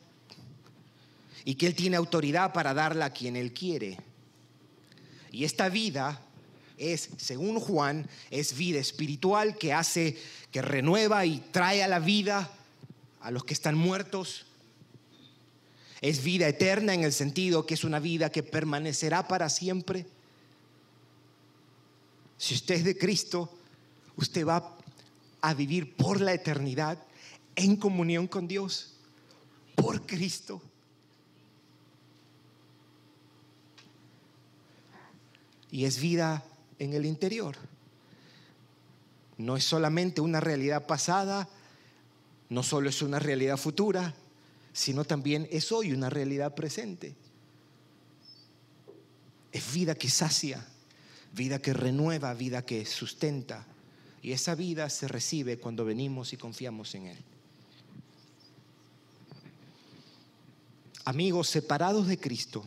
y 1.44 1.55
que 1.55 1.66
Él 1.66 1.74
tiene 1.74 1.96
autoridad 1.96 2.53
para 2.53 2.74
darla 2.74 3.07
a 3.07 3.11
quien 3.11 3.37
Él 3.37 3.53
quiere. 3.53 3.98
Y 5.31 5.44
esta 5.44 5.68
vida 5.68 6.20
es, 6.78 7.10
según 7.16 7.60
Juan, 7.60 8.08
es 8.30 8.56
vida 8.56 8.78
espiritual 8.78 9.56
que 9.56 9.72
hace, 9.72 10.16
que 10.50 10.62
renueva 10.62 11.24
y 11.26 11.38
trae 11.52 11.82
a 11.82 11.88
la 11.88 11.98
vida 11.98 12.50
a 13.20 13.30
los 13.30 13.44
que 13.44 13.54
están 13.54 13.76
muertos. 13.76 14.46
Es 16.00 16.22
vida 16.22 16.48
eterna 16.48 16.94
en 16.94 17.04
el 17.04 17.12
sentido 17.12 17.64
que 17.64 17.74
es 17.74 17.84
una 17.84 17.98
vida 17.98 18.30
que 18.30 18.42
permanecerá 18.42 19.26
para 19.26 19.48
siempre. 19.48 20.06
Si 22.37 22.54
usted 22.54 22.74
es 22.74 22.84
de 22.84 22.98
Cristo, 22.98 23.56
usted 24.16 24.46
va 24.46 24.76
a 25.40 25.54
vivir 25.54 25.94
por 25.96 26.20
la 26.20 26.34
eternidad 26.34 26.98
en 27.56 27.76
comunión 27.76 28.26
con 28.26 28.48
Dios, 28.48 28.94
por 29.76 30.04
Cristo. 30.04 30.60
Y 35.70 35.87
es 35.87 35.98
vida 35.98 36.44
en 36.78 36.92
el 36.92 37.06
interior. 37.06 37.56
No 39.37 39.56
es 39.56 39.64
solamente 39.64 40.20
una 40.20 40.40
realidad 40.40 40.87
pasada, 40.87 41.48
no 42.48 42.62
solo 42.62 42.88
es 42.88 43.02
una 43.02 43.18
realidad 43.18 43.56
futura, 43.56 44.14
sino 44.72 45.04
también 45.04 45.48
es 45.50 45.72
hoy 45.72 45.92
una 45.92 46.10
realidad 46.10 46.54
presente. 46.54 47.14
Es 49.52 49.72
vida 49.72 49.94
que 49.94 50.10
sacia, 50.10 50.66
vida 51.32 51.60
que 51.60 51.72
renueva, 51.72 52.34
vida 52.34 52.64
que 52.64 52.84
sustenta. 52.84 53.64
Y 54.22 54.32
esa 54.32 54.54
vida 54.54 54.88
se 54.90 55.06
recibe 55.06 55.58
cuando 55.58 55.84
venimos 55.84 56.32
y 56.32 56.37
confiamos 56.37 56.94
en 56.94 57.06
Él. 57.06 57.18
Amigos, 61.04 61.48
separados 61.48 62.06
de 62.06 62.18
Cristo, 62.18 62.64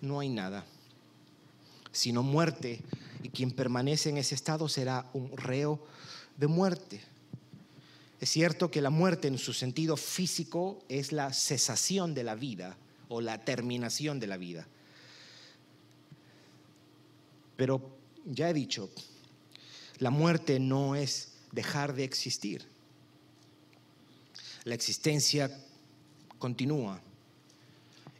no 0.00 0.20
hay 0.20 0.30
nada, 0.30 0.64
sino 1.92 2.22
muerte. 2.22 2.80
Y 3.24 3.30
quien 3.30 3.52
permanece 3.52 4.10
en 4.10 4.18
ese 4.18 4.34
estado 4.34 4.68
será 4.68 5.10
un 5.14 5.34
reo 5.36 5.80
de 6.36 6.46
muerte. 6.46 7.00
Es 8.20 8.28
cierto 8.28 8.70
que 8.70 8.82
la 8.82 8.90
muerte 8.90 9.28
en 9.28 9.38
su 9.38 9.54
sentido 9.54 9.96
físico 9.96 10.84
es 10.90 11.10
la 11.10 11.32
cesación 11.32 12.14
de 12.14 12.22
la 12.22 12.34
vida 12.34 12.76
o 13.08 13.22
la 13.22 13.42
terminación 13.42 14.20
de 14.20 14.26
la 14.26 14.36
vida. 14.36 14.68
Pero 17.56 17.96
ya 18.26 18.50
he 18.50 18.54
dicho, 18.54 18.90
la 19.98 20.10
muerte 20.10 20.60
no 20.60 20.94
es 20.94 21.32
dejar 21.50 21.94
de 21.94 22.04
existir. 22.04 22.66
La 24.64 24.74
existencia 24.74 25.50
continúa. 26.38 27.00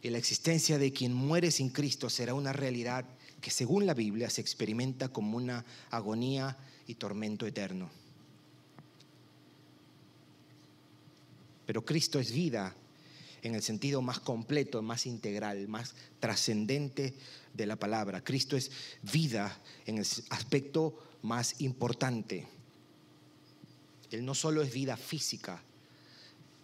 Y 0.01 0.09
la 0.09 0.17
existencia 0.17 0.79
de 0.79 0.91
quien 0.91 1.13
muere 1.13 1.51
sin 1.51 1.69
Cristo 1.69 2.09
será 2.09 2.33
una 2.33 2.53
realidad 2.53 3.05
que 3.45 3.51
según 3.51 3.85
la 3.85 3.93
Biblia 3.93 4.27
se 4.31 4.41
experimenta 4.41 5.09
como 5.09 5.37
una 5.37 5.63
agonía 5.91 6.57
y 6.87 6.95
tormento 6.95 7.45
eterno. 7.45 7.91
Pero 11.67 11.85
Cristo 11.85 12.19
es 12.19 12.31
vida 12.31 12.75
en 13.43 13.53
el 13.53 13.61
sentido 13.61 14.01
más 14.01 14.19
completo, 14.19 14.81
más 14.81 15.05
integral, 15.05 15.67
más 15.67 15.93
trascendente 16.19 17.13
de 17.53 17.67
la 17.67 17.75
palabra. 17.75 18.23
Cristo 18.23 18.57
es 18.57 18.71
vida 19.03 19.55
en 19.85 19.99
el 19.99 20.07
aspecto 20.31 20.97
más 21.21 21.61
importante. 21.61 22.47
Él 24.09 24.25
no 24.25 24.33
solo 24.33 24.63
es 24.63 24.73
vida 24.73 24.97
física, 24.97 25.61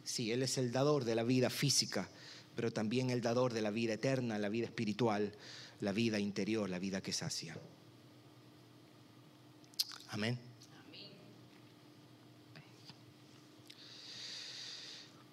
sí, 0.03 0.31
Él 0.31 0.41
es 0.41 0.57
el 0.57 0.71
dador 0.71 1.05
de 1.05 1.13
la 1.13 1.21
vida 1.21 1.51
física, 1.51 2.09
pero 2.55 2.73
también 2.73 3.11
el 3.11 3.21
dador 3.21 3.53
de 3.53 3.61
la 3.61 3.69
vida 3.69 3.93
eterna, 3.93 4.39
la 4.39 4.49
vida 4.49 4.65
espiritual, 4.65 5.31
la 5.81 5.91
vida 5.91 6.19
interior, 6.19 6.69
la 6.69 6.79
vida 6.79 7.01
que 7.01 7.11
sacia. 7.11 7.57
Amén. 10.09 10.39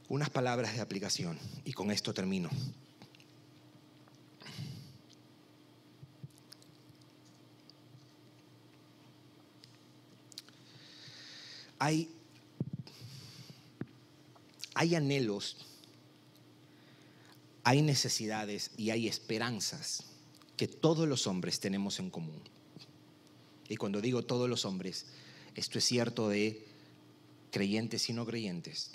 unas 0.08 0.30
palabras 0.30 0.74
de 0.74 0.80
aplicación 0.80 1.38
y 1.64 1.72
con 1.72 1.90
esto 1.90 2.14
termino. 2.14 2.48
Hay, 11.80 12.10
hay 14.74 14.94
anhelos, 14.96 15.58
hay 17.62 17.82
necesidades 17.82 18.72
y 18.76 18.90
hay 18.90 19.06
esperanzas 19.06 20.04
que 20.58 20.68
todos 20.68 21.08
los 21.08 21.26
hombres 21.26 21.58
tenemos 21.60 21.98
en 21.98 22.10
común. 22.10 22.42
Y 23.70 23.76
cuando 23.76 24.02
digo 24.02 24.22
todos 24.22 24.50
los 24.50 24.66
hombres, 24.66 25.06
esto 25.54 25.78
es 25.78 25.84
cierto 25.84 26.28
de 26.28 26.66
creyentes 27.50 28.10
y 28.10 28.12
no 28.12 28.26
creyentes 28.26 28.90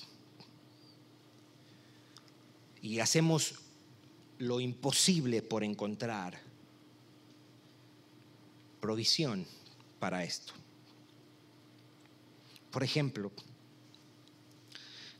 y 2.84 3.00
hacemos 3.00 3.56
lo 4.40 4.60
imposible 4.60 5.42
por 5.42 5.64
encontrar 5.64 6.38
provisión 8.82 9.48
para 10.02 10.26
esto. 10.26 10.52
Por 12.72 12.84
ejemplo, 12.84 13.32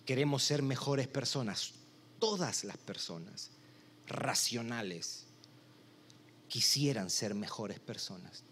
queremos 0.06 0.44
ser 0.44 0.62
mejores 0.62 1.08
personas. 1.08 1.72
Todas 2.20 2.66
las 2.66 2.78
personas 2.78 3.50
racionales 4.08 5.23
quisieran 6.54 7.10
ser 7.10 7.34
mejores 7.34 7.80
personas. 7.80 8.44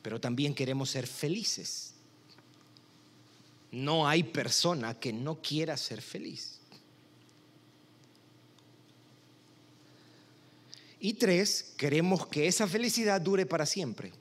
Pero 0.00 0.18
también 0.18 0.54
queremos 0.54 0.88
ser 0.88 1.06
felices 1.06 1.94
no 3.74 4.06
hay 4.06 4.22
persona 4.22 4.98
que 4.98 5.12
no 5.12 5.42
quiera 5.42 5.76
ser 5.76 6.00
feliz. 6.00 6.60
Y 11.00 11.14
tres, 11.14 11.74
queremos 11.76 12.26
que 12.28 12.46
esa 12.46 12.68
felicidad 12.68 13.20
dure 13.20 13.44
para 13.44 13.66
siempre. 13.66 14.12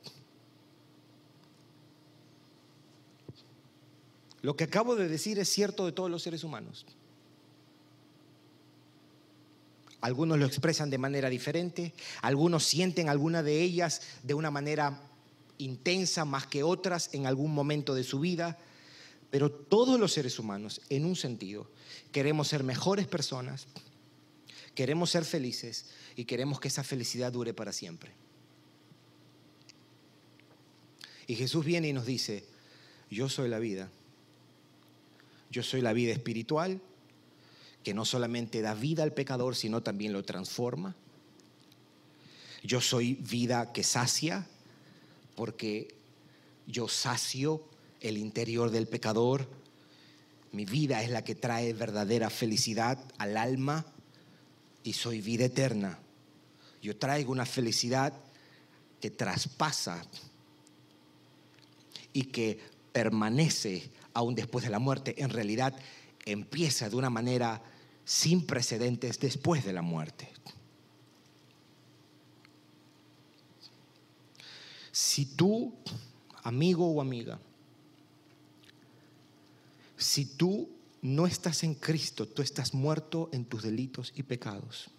Lo 4.42 4.58
que 4.58 4.66
acabo 4.66 4.96
de 4.96 5.08
decir 5.08 5.40
es 5.40 5.50
cierto 5.50 5.86
de 5.86 5.92
todos 5.92 6.10
los 6.10 6.24
seres 6.24 6.44
humanos. 6.44 6.86
Algunos 10.04 10.38
lo 10.38 10.46
expresan 10.46 10.90
de 10.90 10.98
manera 10.98 11.30
diferente, 11.30 11.94
algunos 12.22 12.66
sienten 12.66 13.08
alguna 13.08 13.42
de 13.42 13.62
ellas 13.62 14.02
de 14.22 14.34
una 14.34 14.52
manera 14.52 15.02
intensa 15.58 16.26
más 16.26 16.46
que 16.46 16.62
otras 16.62 17.10
en 17.14 17.26
algún 17.26 17.54
momento 17.54 17.96
de 17.96 18.04
su 18.04 18.20
vida. 18.20 18.58
Pero 19.32 19.50
todos 19.50 19.98
los 19.98 20.12
seres 20.12 20.40
humanos, 20.40 20.82
en 20.90 21.06
un 21.06 21.16
sentido, 21.16 21.72
queremos 22.12 22.50
ser 22.50 22.66
mejores 22.66 23.08
personas, 23.08 23.66
queremos 24.76 25.10
ser 25.10 25.24
felices 25.24 25.86
y 26.18 26.26
queremos 26.26 26.60
que 26.60 26.68
esa 26.68 26.84
felicidad 26.84 27.32
dure 27.32 27.54
para 27.54 27.72
siempre. 27.72 28.12
Y 31.28 31.36
Jesús 31.36 31.64
viene 31.64 31.88
y 31.88 31.94
nos 31.94 32.06
dice, 32.06 32.44
yo 33.10 33.30
soy 33.30 33.48
la 33.48 33.60
vida, 33.60 33.90
yo 35.50 35.64
soy 35.64 35.80
la 35.80 35.94
vida 35.94 36.12
espiritual, 36.12 36.82
que 37.84 37.94
no 37.94 38.06
solamente 38.06 38.62
da 38.62 38.74
vida 38.74 39.04
al 39.04 39.14
pecador, 39.14 39.56
sino 39.56 39.82
también 39.82 40.14
lo 40.14 40.24
transforma. 40.24 40.96
Yo 42.64 42.80
soy 42.80 43.16
vida 43.16 43.74
que 43.74 43.84
sacia, 43.84 44.48
porque 45.36 45.94
yo 46.66 46.88
sacio 46.88 47.64
el 48.00 48.18
interior 48.18 48.72
del 48.72 48.88
pecador. 48.88 49.48
Mi 50.52 50.66
vida 50.66 51.04
es 51.04 51.10
la 51.10 51.24
que 51.24 51.36
trae 51.36 51.74
verdadera 51.74 52.30
felicidad 52.30 53.04
al 53.18 53.36
alma 53.36 53.86
y 54.84 54.94
soy 54.94 55.20
vida 55.20 55.46
eterna. 55.46 56.00
Yo 56.82 56.96
traigo 56.96 57.32
una 57.32 57.46
felicidad 57.46 58.14
que 59.02 59.10
traspasa 59.10 60.06
y 62.14 62.24
que 62.26 62.60
permanece 62.94 63.90
aún 64.14 64.36
después 64.36 64.64
de 64.64 64.72
la 64.72 64.80
muerte. 64.80 65.16
En 65.18 65.30
realidad 65.30 65.76
empieza 66.26 66.90
de 66.90 66.96
una 66.96 67.10
manera 67.10 67.62
sin 68.06 68.46
precedentes 68.46 69.20
después 69.20 69.64
de 69.66 69.74
la 69.74 69.82
muerte. 69.82 70.32
Si 74.92 75.26
tú, 75.26 75.74
amigo 76.44 76.88
o 76.88 77.02
amiga, 77.02 77.40
si 79.98 80.26
tú 80.26 80.70
no 81.02 81.26
estás 81.26 81.64
en 81.64 81.76
Cristo, 81.76 82.28
tú 82.28 82.42
estás 82.42 82.74
muerto 82.74 83.30
en 83.32 83.46
tus 83.46 83.64
delitos 83.64 84.14
y 84.16 84.24
pecados. 84.24 84.90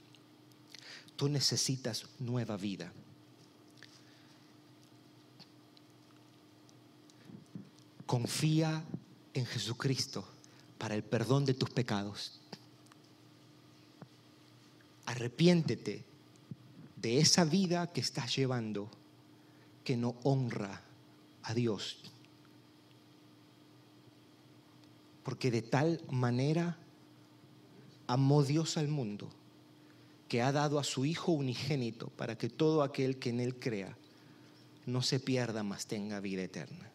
Tú 1.17 1.29
necesitas 1.29 2.07
nueva 2.19 2.57
vida. 2.57 2.93
Confía 8.07 8.85
en 9.33 9.47
Jesucristo 9.47 10.27
para 10.79 10.95
el 10.95 11.05
perdón 11.05 11.45
de 11.45 11.55
tus 11.55 11.71
pecados. 11.71 12.41
Arrepiéntete 15.07 16.05
de 16.97 17.19
esa 17.19 17.45
vida 17.45 17.93
que 17.93 18.01
estás 18.01 18.35
llevando 18.35 18.91
que 19.85 19.97
no 19.97 20.17
honra 20.23 20.83
a 21.43 21.53
Dios 21.53 21.99
Porque 25.25 25.51
de 25.51 25.63
tal 25.63 26.01
manera 26.11 26.77
amó 28.07 28.45
Dios 28.45 28.77
al 28.77 28.89
mundo 28.89 29.31
que 30.29 30.43
ha 30.43 30.53
dado 30.53 30.79
a 30.79 30.85
su 30.85 31.07
Hijo 31.07 31.33
unigénito 31.33 32.09
para 32.11 32.37
que 32.37 32.51
todo 32.51 32.83
aquel 32.83 33.19
que 33.19 33.31
en 33.31 33.41
Él 33.41 33.59
crea 33.59 33.97
no 34.87 35.01
se 35.01 35.19
pierda, 35.19 35.63
mas 35.63 35.87
tenga 35.87 36.21
vida 36.21 36.43
eterna. 36.43 36.91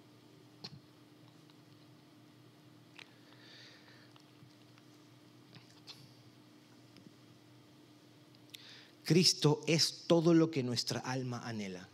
Cristo 9.09 9.61
es 9.65 10.03
todo 10.05 10.35
lo 10.35 10.51
que 10.51 10.61
nuestra 10.61 10.99
alma 10.99 11.39
anhela. 11.39 11.89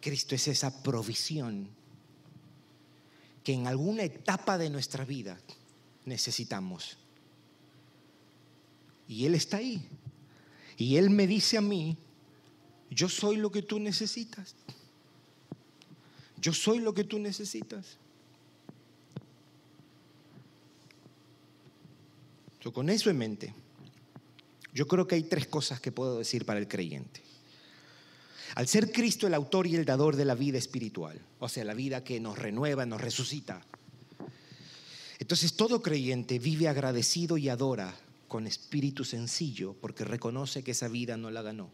Cristo 0.00 0.34
es 0.34 0.48
esa 0.48 0.82
provisión 0.82 1.68
que 3.44 3.52
en 3.52 3.68
alguna 3.68 4.02
etapa 4.02 4.58
de 4.58 4.70
nuestra 4.70 5.04
vida 5.04 5.38
necesitamos. 6.04 6.96
Y 9.06 9.24
Él 9.24 9.36
está 9.36 9.58
ahí. 9.58 9.86
Y 10.76 10.96
Él 10.96 11.10
me 11.10 11.28
dice 11.28 11.56
a 11.56 11.60
mí, 11.60 11.96
yo 12.90 13.08
soy 13.08 13.36
lo 13.36 13.52
que 13.52 13.62
tú 13.62 13.78
necesitas. 13.78 14.56
Yo 16.38 16.52
soy 16.52 16.80
lo 16.80 16.92
que 16.92 17.04
tú 17.04 17.20
necesitas. 17.20 17.98
Yo 22.64 22.72
con 22.72 22.88
eso 22.88 23.10
en 23.10 23.18
mente, 23.18 23.52
yo 24.72 24.88
creo 24.88 25.06
que 25.06 25.16
hay 25.16 25.24
tres 25.24 25.46
cosas 25.46 25.80
que 25.80 25.92
puedo 25.92 26.18
decir 26.18 26.46
para 26.46 26.58
el 26.58 26.66
creyente. 26.66 27.20
Al 28.54 28.66
ser 28.68 28.90
Cristo 28.90 29.26
el 29.26 29.34
autor 29.34 29.66
y 29.66 29.76
el 29.76 29.84
dador 29.84 30.16
de 30.16 30.24
la 30.24 30.34
vida 30.34 30.56
espiritual, 30.56 31.20
o 31.40 31.48
sea, 31.50 31.64
la 31.64 31.74
vida 31.74 32.04
que 32.04 32.20
nos 32.20 32.38
renueva, 32.38 32.86
nos 32.86 33.02
resucita, 33.02 33.60
entonces 35.18 35.54
todo 35.54 35.82
creyente 35.82 36.38
vive 36.38 36.66
agradecido 36.66 37.36
y 37.36 37.50
adora 37.50 37.94
con 38.28 38.46
espíritu 38.46 39.04
sencillo 39.04 39.74
porque 39.74 40.04
reconoce 40.04 40.62
que 40.62 40.70
esa 40.70 40.88
vida 40.88 41.18
no 41.18 41.30
la 41.30 41.42
ganó, 41.42 41.68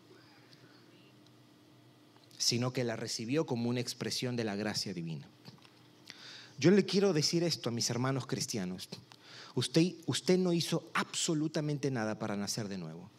sino 2.36 2.72
que 2.72 2.82
la 2.82 2.97
recibió 2.97 3.47
como 3.47 3.68
una 3.68 3.80
expresión 3.80 4.34
de 4.34 4.43
la 4.43 4.57
gracia 4.57 4.93
divina. 4.93 5.28
Yo 6.59 6.72
le 6.72 6.84
quiero 6.84 7.12
decir 7.12 7.45
esto 7.45 7.68
a 7.68 7.72
mis 7.72 7.91
hermanos 7.91 8.26
cristianos. 8.26 8.88
Usted, 9.55 9.94
usted 10.07 10.38
no 10.38 10.53
hizo 10.53 10.90
absolutamente 10.94 11.90
nada 11.90 12.18
para 12.18 12.36
nacer 12.36 12.68
de 12.68 12.78
nuevo. 12.78 13.11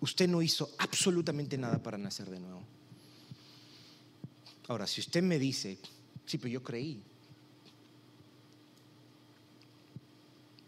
Usted 0.00 0.28
no 0.28 0.42
hizo 0.42 0.70
absolutamente 0.78 1.56
nada 1.56 1.82
para 1.82 1.96
nacer 1.96 2.28
de 2.28 2.40
nuevo. 2.40 2.62
Ahora, 4.68 4.86
si 4.86 5.00
usted 5.00 5.22
me 5.22 5.38
dice, 5.38 5.78
sí, 6.26 6.38
pero 6.38 6.48
yo 6.48 6.62
creí, 6.62 7.02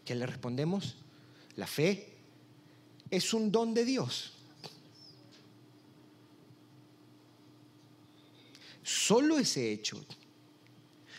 ¿qué 0.05 0.15
le 0.15 0.25
respondemos? 0.25 0.95
La 1.57 1.67
fe 1.67 2.13
es 3.11 3.33
un 3.33 3.51
don 3.51 3.73
de 3.73 3.85
Dios. 3.85 4.33
Solo 8.89 9.37
ese 9.37 9.71
hecho 9.71 10.03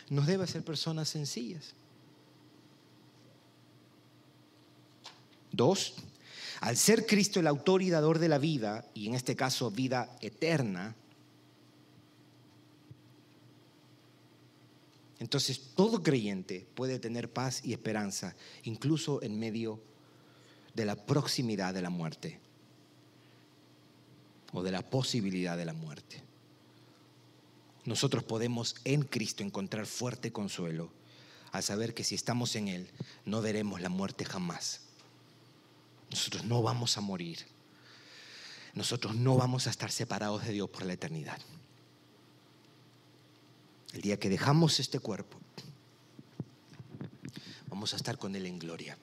nos 0.09 0.27
debe 0.27 0.43
hacer 0.43 0.61
personas 0.61 1.07
sencillas. 1.07 1.73
Dos, 5.53 5.93
al 6.59 6.75
ser 6.75 7.05
Cristo 7.05 7.39
el 7.39 7.47
autor 7.47 7.81
y 7.81 7.89
dador 7.89 8.19
de 8.19 8.27
la 8.27 8.39
vida, 8.39 8.85
y 8.93 9.07
en 9.07 9.15
este 9.15 9.37
caso 9.37 9.71
vida 9.71 10.17
eterna, 10.19 10.95
entonces 15.19 15.71
todo 15.73 16.03
creyente 16.03 16.67
puede 16.75 16.99
tener 16.99 17.31
paz 17.31 17.61
y 17.63 17.71
esperanza, 17.71 18.35
incluso 18.63 19.23
en 19.23 19.39
medio 19.39 19.79
de 20.73 20.83
la 20.83 20.97
proximidad 20.97 21.73
de 21.73 21.81
la 21.81 21.89
muerte 21.89 22.37
o 24.51 24.61
de 24.61 24.71
la 24.71 24.81
posibilidad 24.81 25.55
de 25.55 25.65
la 25.65 25.73
muerte 25.73 26.30
nosotros 27.91 28.23
podemos 28.23 28.77
en 28.85 29.01
Cristo 29.01 29.43
encontrar 29.43 29.85
fuerte 29.85 30.31
consuelo 30.31 30.89
al 31.51 31.61
saber 31.61 31.93
que 31.93 32.05
si 32.05 32.15
estamos 32.15 32.55
en 32.55 32.69
Él 32.69 32.89
no 33.25 33.41
veremos 33.41 33.81
la 33.81 33.89
muerte 33.89 34.23
jamás. 34.23 34.79
Nosotros 36.09 36.45
no 36.45 36.61
vamos 36.61 36.97
a 36.97 37.01
morir. 37.01 37.45
Nosotros 38.75 39.13
no 39.13 39.35
vamos 39.35 39.67
a 39.67 39.71
estar 39.71 39.91
separados 39.91 40.45
de 40.45 40.53
Dios 40.53 40.69
por 40.69 40.85
la 40.85 40.93
eternidad. 40.93 41.37
El 43.91 43.99
día 43.99 44.17
que 44.17 44.29
dejamos 44.29 44.79
este 44.79 44.99
cuerpo, 44.99 45.37
vamos 47.67 47.91
a 47.91 47.97
estar 47.97 48.17
con 48.17 48.37
Él 48.37 48.45
en 48.45 48.57
gloria. 48.57 48.97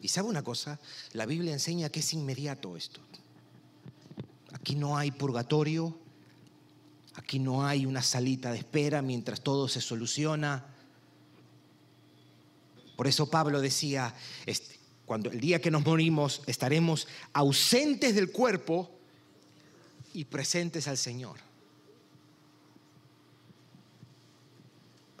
Y 0.00 0.08
sabe 0.08 0.28
una 0.28 0.42
cosa, 0.42 0.80
la 1.12 1.26
Biblia 1.26 1.52
enseña 1.52 1.90
que 1.90 2.00
es 2.00 2.14
inmediato 2.14 2.74
esto. 2.74 3.02
Aquí 4.54 4.76
no 4.76 4.96
hay 4.96 5.10
purgatorio, 5.10 5.94
Aquí 7.14 7.38
no 7.38 7.66
hay 7.66 7.86
una 7.86 8.02
salita 8.02 8.52
de 8.52 8.58
espera 8.58 9.02
mientras 9.02 9.40
todo 9.40 9.68
se 9.68 9.80
soluciona. 9.80 10.64
Por 12.96 13.06
eso 13.06 13.28
Pablo 13.28 13.60
decía, 13.60 14.14
este, 14.46 14.78
cuando 15.06 15.30
el 15.30 15.40
día 15.40 15.60
que 15.60 15.70
nos 15.70 15.84
morimos 15.84 16.42
estaremos 16.46 17.08
ausentes 17.32 18.14
del 18.14 18.30
cuerpo 18.30 18.90
y 20.14 20.24
presentes 20.24 20.86
al 20.86 20.98
Señor. 20.98 21.38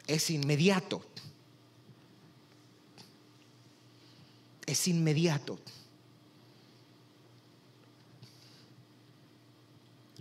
Es 0.06 0.30
inmediato. 0.30 1.04
Es 4.66 4.86
inmediato. 4.86 5.58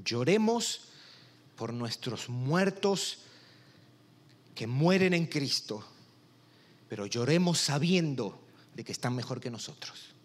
Lloremos 0.04 0.89
por 1.60 1.74
nuestros 1.74 2.30
muertos 2.30 3.18
que 4.56 4.66
mueren 4.66 5.14
en 5.14 5.26
Cristo, 5.26 5.86
pero 6.88 7.06
lloremos 7.06 7.60
sabiendo 7.60 8.40
de 8.74 8.86
que 8.86 8.94
están 8.94 9.14
mejor 9.14 9.42
que 9.42 9.52
nosotros. 9.52 10.16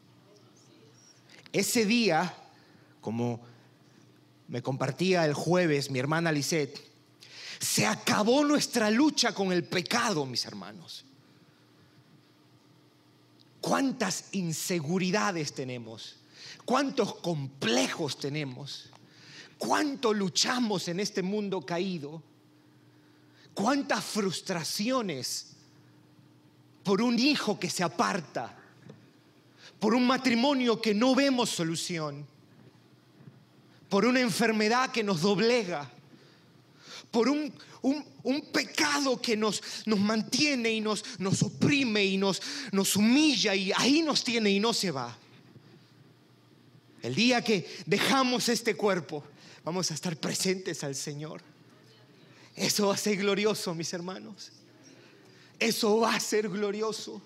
Ese 1.52 1.86
día, 1.86 2.32
como 3.00 3.40
me 4.46 4.62
compartía 4.62 5.24
el 5.24 5.34
jueves 5.34 5.90
mi 5.90 5.98
hermana 5.98 6.30
Lisette, 6.30 6.80
se 7.58 7.84
acabó 7.84 8.44
nuestra 8.44 8.88
lucha 8.88 9.34
con 9.34 9.50
el 9.50 9.64
pecado, 9.64 10.26
mis 10.26 10.44
hermanos. 10.44 11.04
¿Cuántas 13.60 14.32
inseguridades 14.36 15.52
tenemos? 15.52 16.14
¿Cuántos 16.64 17.16
complejos 17.16 18.20
tenemos? 18.20 18.93
Cuánto 19.58 20.12
luchamos 20.12 20.88
en 20.88 21.00
este 21.00 21.22
mundo 21.22 21.60
caído, 21.60 22.22
cuántas 23.54 24.04
frustraciones 24.04 25.54
por 26.82 27.00
un 27.00 27.18
hijo 27.18 27.58
que 27.58 27.70
se 27.70 27.82
aparta, 27.82 28.56
por 29.80 29.94
un 29.94 30.06
matrimonio 30.06 30.80
que 30.80 30.94
no 30.94 31.14
vemos 31.14 31.50
solución, 31.50 32.26
por 33.88 34.04
una 34.04 34.20
enfermedad 34.20 34.90
que 34.90 35.02
nos 35.02 35.22
doblega, 35.22 35.90
por 37.10 37.28
un, 37.28 37.52
pecado 38.52 39.20
que 39.20 39.36
nos, 39.36 39.62
nos, 39.86 40.00
mantiene 40.00 40.70
y 40.72 40.80
nos, 40.80 41.04
nos 41.18 41.42
oprime 41.42 42.04
y 42.04 42.16
nos, 42.16 42.42
nos 42.72 42.96
humilla 42.96 43.54
y 43.54 43.72
ahí 43.76 44.02
nos 44.02 44.24
tiene 44.24 44.50
y 44.50 44.58
no 44.58 44.72
se 44.72 44.90
va. 44.90 45.16
El 47.02 47.14
día 47.14 47.42
que 47.42 47.68
dejamos 47.86 48.48
este 48.48 48.74
cuerpo, 48.74 49.22
vamos 49.64 49.90
a 49.90 49.94
estar 49.94 50.16
presentes 50.16 50.84
al 50.84 50.94
Señor. 50.94 51.40
Eso 52.54 52.88
va 52.88 52.94
a 52.94 52.98
ser 52.98 53.16
glorioso, 53.16 53.74
mis 53.74 53.92
hermanos. 53.92 54.52
Eso 55.58 55.98
va 55.98 56.14
a 56.14 56.20
ser 56.20 56.48
glorioso. 56.48 57.20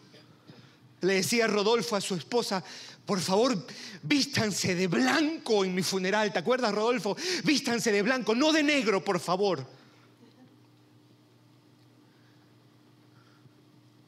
Le 1.00 1.14
decía 1.14 1.46
Rodolfo 1.46 1.96
a 1.96 2.00
su 2.00 2.14
esposa, 2.14 2.62
por 3.04 3.20
favor, 3.20 3.66
vístanse 4.02 4.74
de 4.74 4.86
blanco 4.86 5.64
en 5.64 5.74
mi 5.74 5.82
funeral. 5.82 6.32
¿Te 6.32 6.38
acuerdas, 6.38 6.74
Rodolfo? 6.74 7.16
Vístanse 7.44 7.92
de 7.92 8.02
blanco, 8.02 8.34
no 8.34 8.52
de 8.52 8.62
negro, 8.62 9.04
por 9.04 9.20
favor. 9.20 9.66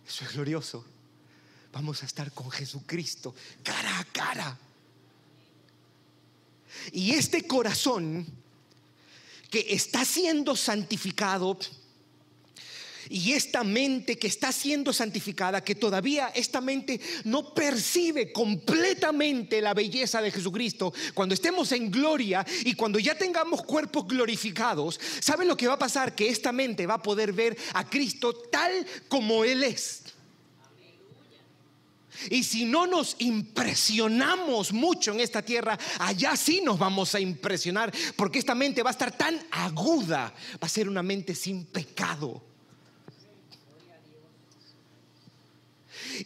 Eso 0.07 0.25
es 0.25 0.33
glorioso. 0.33 0.85
Vamos 1.73 2.03
a 2.03 2.07
estar 2.07 2.33
con 2.33 2.51
Jesucristo 2.51 3.35
cara 3.63 4.01
a 4.01 4.05
cara. 4.05 4.59
Y 6.93 7.13
este 7.13 7.47
corazón 7.47 8.27
que 9.51 9.67
está 9.71 10.05
siendo 10.05 10.55
santificado 10.57 11.59
Y 13.13 13.33
esta 13.33 13.65
mente 13.65 14.17
que 14.17 14.29
está 14.29 14.53
siendo 14.53 14.93
santificada, 14.93 15.65
que 15.65 15.75
todavía 15.75 16.31
esta 16.33 16.61
mente 16.61 17.01
no 17.25 17.53
percibe 17.53 18.31
completamente 18.31 19.61
la 19.61 19.75
belleza 19.75 20.23
de 20.23 20.31
Jesucristo, 20.31 20.95
cuando 21.13 21.35
estemos 21.35 21.73
en 21.73 21.91
gloria 21.91 22.47
y 22.65 22.75
cuando 22.75 23.01
ya 23.01 23.19
tengamos 23.19 23.63
cuerpos 23.63 24.07
glorificados, 24.07 25.01
¿saben 25.21 25.49
lo 25.49 25.57
que 25.57 25.67
va 25.67 25.75
a 25.75 25.79
pasar? 25.79 26.15
Que 26.15 26.29
esta 26.29 26.53
mente 26.53 26.87
va 26.87 26.95
a 26.95 27.03
poder 27.03 27.33
ver 27.33 27.59
a 27.75 27.91
Cristo 27.91 28.33
tal 28.33 28.87
como 29.09 29.45
Él 29.45 29.65
es. 29.65 30.00
Y 32.29 32.43
si 32.45 32.65
no 32.65 32.87
nos 32.87 33.17
impresionamos 33.21 34.73
mucho 34.73 35.13
en 35.13 35.21
esta 35.21 35.43
tierra, 35.43 35.79
allá 35.99 36.37
sí 36.37 36.61
nos 36.63 36.79
vamos 36.79 37.15
a 37.15 37.21
impresionar, 37.21 37.93
porque 38.17 38.39
esta 38.39 38.55
mente 38.55 38.83
va 38.83 38.91
a 38.91 38.93
estar 38.93 39.17
tan 39.17 39.41
aguda, 39.51 40.35
va 40.55 40.67
a 40.67 40.69
ser 40.69 40.89
una 40.89 41.03
mente 41.03 41.35
sin 41.35 41.65
pecado. 41.65 42.43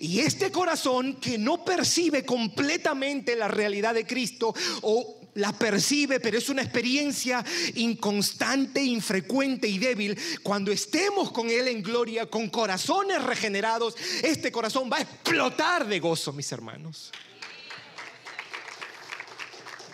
Y 0.01 0.21
este 0.21 0.51
corazón 0.51 1.15
que 1.21 1.39
no 1.39 1.65
percibe 1.65 2.25
completamente 2.25 3.37
la 3.37 3.49
realidad 3.49 3.95
de 3.95 4.07
Cristo 4.07 4.55
o 4.83 5.21
la 5.35 5.53
percibe, 5.53 6.21
pero 6.21 6.39
es 6.39 6.49
una 6.49 6.63
experiencia 6.63 7.45
inconstante, 7.75 8.83
infrecuente 8.83 9.69
y 9.69 9.79
débil. 9.79 10.19
Cuando 10.43 10.71
estemos 10.71 11.31
con 11.33 11.51
Él 11.51 11.69
en 11.69 11.83
gloria, 11.83 12.27
con 12.27 12.49
corazones 12.49 13.23
regenerados, 13.23 13.97
este 14.23 14.53
corazón 14.53 14.91
va 14.93 14.99
a 14.99 15.03
explotar 15.03 15.87
de 15.87 16.01
gozo, 16.01 16.33
mis 16.33 16.51
hermanos. 16.53 17.11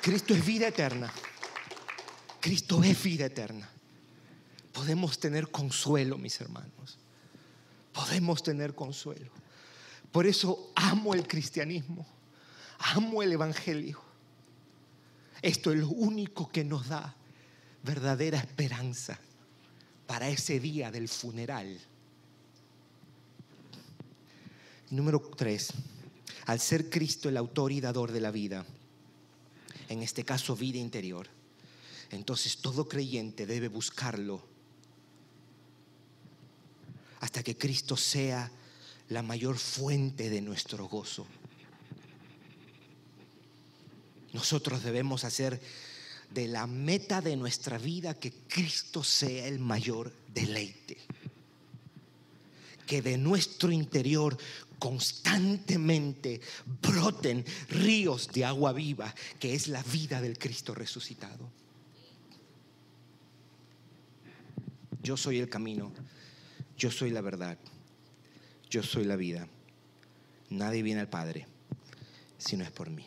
Cristo 0.01 0.35
es 0.35 0.45
vida 0.45 0.69
eterna. 0.69 1.13
Cristo 2.41 2.83
es 2.83 3.03
vida 3.03 3.27
eterna. 3.27 3.69
Podemos 4.73 5.19
tener 5.19 5.51
consuelo, 5.51 6.17
mis 6.17 6.41
hermanos. 6.41 6.99
Podemos 7.93 8.43
tener 8.43 8.75
consuelo. 8.75 9.31
Por 10.11 10.27
eso 10.27 10.73
amo 10.75 11.15
el 11.15 11.27
cristianismo. 11.27 12.07
Amo 12.79 13.23
el 13.23 13.33
evangelio. 13.33 14.10
Esto 15.43 15.73
es 15.73 15.79
lo 15.79 15.89
único 15.89 16.51
que 16.51 16.65
nos 16.65 16.89
da 16.89 17.17
verdadera 17.83 18.39
esperanza 18.39 19.19
para 20.07 20.29
ese 20.29 20.61
día 20.61 20.91
del 20.91 21.09
funeral. 21.09 21.81
Número 24.91 25.21
tres, 25.37 25.73
al 26.47 26.61
ser 26.61 26.91
Cristo 26.91 27.29
el 27.29 27.37
autor 27.37 27.73
y 27.73 27.81
dador 27.81 28.13
de 28.13 28.21
la 28.21 28.31
vida, 28.31 28.67
en 29.89 30.03
este 30.03 30.25
caso 30.25 30.57
vida 30.57 30.79
interior, 30.79 31.29
entonces 32.11 32.59
todo 32.59 32.89
creyente 32.89 33.47
debe 33.47 33.69
buscarlo 33.69 34.43
hasta 37.21 37.43
que 37.43 37.57
Cristo 37.57 37.97
sea 37.97 38.51
la 39.09 39.23
mayor 39.23 39.59
fuente 39.59 40.31
de 40.31 40.41
nuestro 40.41 40.89
gozo. 40.89 41.27
Nosotros 44.33 44.83
debemos 44.83 45.25
hacer 45.25 45.61
de 46.33 46.47
la 46.47 46.67
meta 46.67 47.21
de 47.21 47.37
nuestra 47.37 47.79
vida 47.79 48.15
que 48.15 48.33
Cristo 48.49 49.03
sea 49.03 49.47
el 49.47 49.59
mayor 49.59 50.13
deleite. 50.33 50.99
Que 52.87 53.03
de 53.03 53.19
nuestro 53.19 53.73
interior 53.73 54.37
constantemente 54.79 56.41
broten 56.81 57.45
ríos 57.69 58.29
de 58.29 58.45
agua 58.45 58.73
viva, 58.73 59.15
que 59.39 59.55
es 59.55 59.69
la 59.69 59.83
vida 59.83 60.21
del 60.21 60.39
Cristo 60.39 60.75
resucitado. 60.75 61.51
Yo 65.03 65.17
soy 65.17 65.39
el 65.39 65.49
camino, 65.49 65.93
yo 66.77 66.91
soy 66.91 67.11
la 67.11 67.21
verdad, 67.21 67.59
yo 68.69 68.83
soy 68.83 69.05
la 69.05 69.17
vida. 69.17 69.49
Nadie 70.51 70.83
viene 70.83 71.01
al 71.01 71.09
Padre 71.09 71.47
si 72.39 72.57
no 72.57 72.65
es 72.65 72.71
por 72.71 72.91
mí. 72.91 73.07